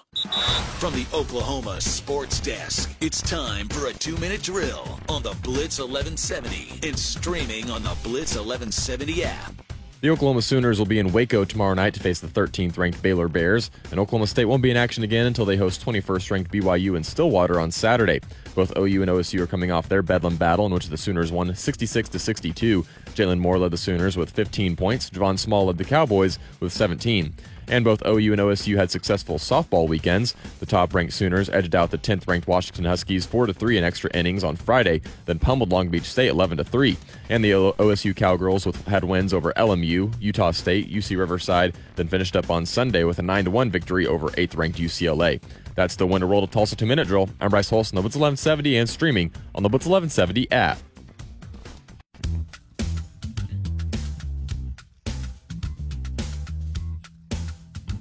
[0.78, 5.78] From the Oklahoma Sports Desk, it's time for a two minute drill on the Blitz
[5.78, 9.65] 1170 and streaming on the Blitz 1170 app.
[10.03, 13.28] The Oklahoma Sooners will be in Waco tomorrow night to face the 13th ranked Baylor
[13.28, 16.99] Bears, and Oklahoma State won't be in action again until they host 21st ranked BYU
[16.99, 18.20] in Stillwater on Saturday.
[18.55, 21.55] Both OU and OSU are coming off their Bedlam battle in which the Sooners won
[21.55, 22.84] 66 to 62.
[23.14, 25.09] Jalon Moore led the Sooners with 15 points.
[25.09, 27.32] Javon Small led the Cowboys with 17.
[27.68, 30.34] And both OU and OSU had successful softball weekends.
[30.60, 34.44] The top-ranked Sooners edged out the 10th-ranked Washington Huskies 4 to 3 in extra innings
[34.44, 36.96] on Friday, then pummeled Long Beach State 11 to 3.
[37.28, 42.36] And the OSU Cowgirls with, had wins over LMU, Utah State, UC Riverside, then finished
[42.36, 45.40] up on Sunday with a 9 to 1 victory over 8th-ranked UCLA.
[45.74, 47.28] That's the winter roll to Tulsa 2-minute drill.
[47.40, 50.78] I'm Bryce Holson, the Blitz 1170, and streaming on the Blitz 1170 app.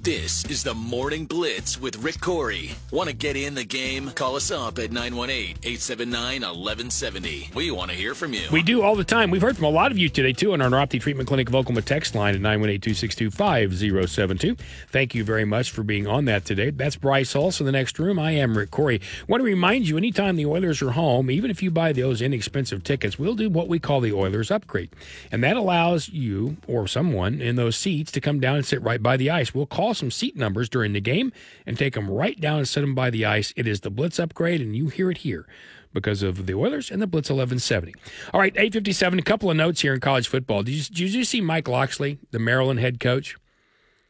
[0.06, 2.76] This is the Morning Blitz with Rick Couri.
[2.92, 4.12] Want to get in the game?
[4.12, 7.50] Call us up at 918 879 1170.
[7.56, 8.42] We want to hear from you.
[8.52, 9.32] We do all the time.
[9.32, 11.56] We've heard from a lot of you today, too, on our Neuropathy Treatment Clinic of
[11.56, 14.56] Oklahoma text line at 918-262-5072.
[14.90, 16.70] Thank you very much for being on that today.
[16.70, 18.20] That's Bryce Hulse in the next room.
[18.20, 19.02] I am Rick Couri.
[19.26, 22.84] want to remind you, anytime the Oilers are home, even if you buy those inexpensive
[22.84, 24.90] tickets, we'll do what we call the Oilers upgrade.
[25.32, 29.02] And that allows you or someone in those seats to come down and sit right
[29.02, 29.52] by the ice.
[29.52, 31.32] We'll call some seat numbers during the game
[31.64, 33.52] and take them right down and set them by the ice.
[33.56, 35.46] It is the Blitz upgrade, and you hear it here
[35.92, 37.94] because of the Oilers and the Blitz 1170.
[38.32, 40.62] All right, 857, a couple of notes here in college football.
[40.62, 43.36] Did you, did you see Mike Locksley, the Maryland head coach,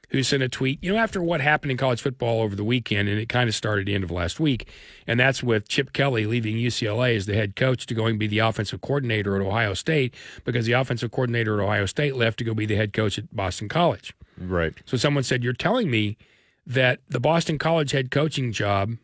[0.08, 0.82] who sent a tweet?
[0.82, 3.54] You know, after what happened in college football over the weekend, and it kind of
[3.54, 4.68] started the end of last week,
[5.06, 8.26] and that's with Chip Kelly leaving UCLA as the head coach to going to be
[8.26, 12.44] the offensive coordinator at Ohio State because the offensive coordinator at Ohio State left to
[12.44, 14.14] go be the head coach at Boston College.
[14.38, 14.74] Right.
[14.84, 16.16] So someone said, You're telling me
[16.66, 18.96] that the Boston College head coaching job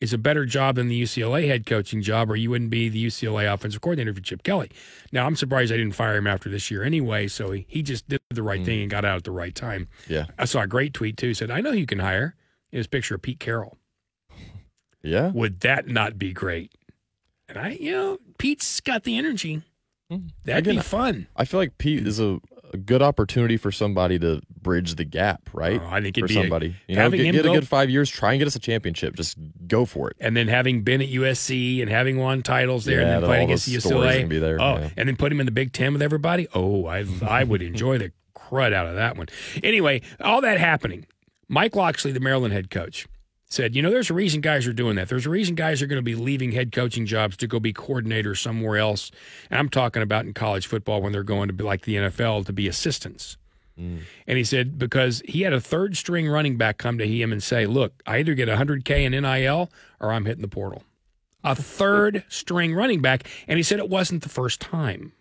[0.00, 3.04] is a better job than the UCLA head coaching job, or you wouldn't be the
[3.04, 4.70] UCLA offensive coordinator for Chip Kelly.
[5.12, 8.08] Now, I'm surprised I didn't fire him after this year anyway, so he, he just
[8.08, 8.82] did the right thing mm.
[8.82, 9.88] and got out at the right time.
[10.08, 10.26] Yeah.
[10.38, 11.34] I saw a great tweet too.
[11.34, 12.34] Said, I know you can hire.
[12.72, 13.76] It was a picture of Pete Carroll.
[15.02, 15.30] Yeah.
[15.30, 16.74] Would that not be great?
[17.48, 19.62] And I, you know, Pete's got the energy.
[20.10, 20.26] Hmm.
[20.44, 21.26] That'd be fun.
[21.34, 22.38] I feel like Pete is a,
[22.72, 25.80] a good opportunity for somebody to bridge the gap, right?
[25.82, 26.76] Oh, I think it'd for be a- somebody.
[26.88, 28.60] you know, having get, him get a good five years, try and get us a
[28.60, 29.14] championship.
[29.16, 30.16] Just go for it.
[30.20, 33.28] and then having been at USC and having won titles there, Yeah, and then then
[33.28, 34.90] playing against UCLA, be there, oh, yeah.
[34.96, 36.46] and then put him in the Big Ten with everybody.
[36.54, 39.26] Oh, I I would enjoy the crud out of that one.
[39.62, 41.06] Anyway, all that happening.
[41.48, 43.08] Mike Locksley, the Maryland head coach,
[43.50, 45.08] said, you know, there's a reason guys are doing that.
[45.08, 47.72] There's a reason guys are going to be leaving head coaching jobs to go be
[47.72, 49.10] coordinators somewhere else.
[49.50, 52.46] And I'm talking about in college football when they're going to be like the NFL
[52.46, 53.36] to be assistants.
[53.78, 54.02] Mm.
[54.28, 57.42] And he said, because he had a third string running back come to him and
[57.42, 60.84] say, Look, I either get 100K in NIL or I'm hitting the portal.
[61.42, 63.28] A third string running back.
[63.48, 65.12] And he said it wasn't the first time.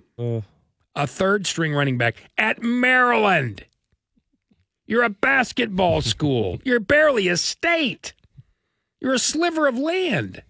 [0.96, 3.66] A third string running back at Maryland.
[4.86, 6.60] You're a basketball school.
[6.64, 8.14] You're barely a state.
[9.02, 10.43] You're a sliver of land.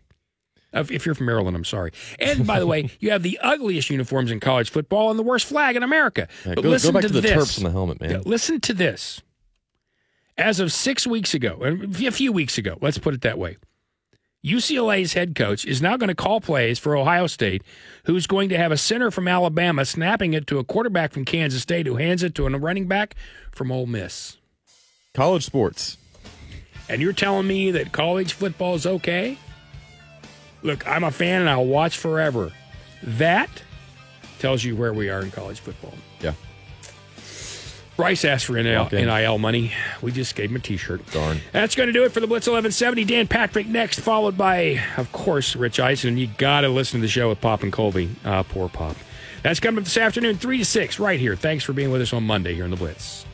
[0.72, 1.92] If you're from Maryland, I'm sorry.
[2.20, 5.46] And by the way, you have the ugliest uniforms in college football and the worst
[5.46, 6.28] flag in America.
[6.46, 7.32] Yeah, but go, listen go back to, the this.
[7.32, 8.12] Terps on the helmet, man.
[8.12, 9.22] Yeah, Listen to this.
[10.38, 13.58] As of six weeks ago, a few weeks ago, let's put it that way,
[14.46, 17.62] UCLA's head coach is now going to call plays for Ohio State,
[18.06, 21.62] who's going to have a center from Alabama snapping it to a quarterback from Kansas
[21.62, 23.16] State who hands it to a running back
[23.52, 24.38] from Ole Miss.
[25.14, 25.98] College sports.
[26.90, 29.38] And you're telling me that college football is okay?
[30.64, 32.52] Look, I'm a fan and I'll watch forever.
[33.04, 33.50] That
[34.40, 35.94] tells you where we are in college football.
[36.20, 36.34] Yeah.
[37.96, 39.08] Bryce asked for NIL, in.
[39.08, 39.74] NIL money.
[40.02, 41.06] We just gave him a T-shirt.
[41.12, 41.42] Darn.
[41.52, 43.04] That's going to do it for the Blitz 1170.
[43.04, 46.18] Dan Patrick next, followed by, of course, Rich Eisen.
[46.18, 48.10] You got to listen to the show with Pop and Colby.
[48.24, 48.96] Uh, poor Pop.
[49.44, 51.36] That's coming up this afternoon, 3 to 6, right here.
[51.36, 53.26] Thanks for being with us on Monday here in the Blitz.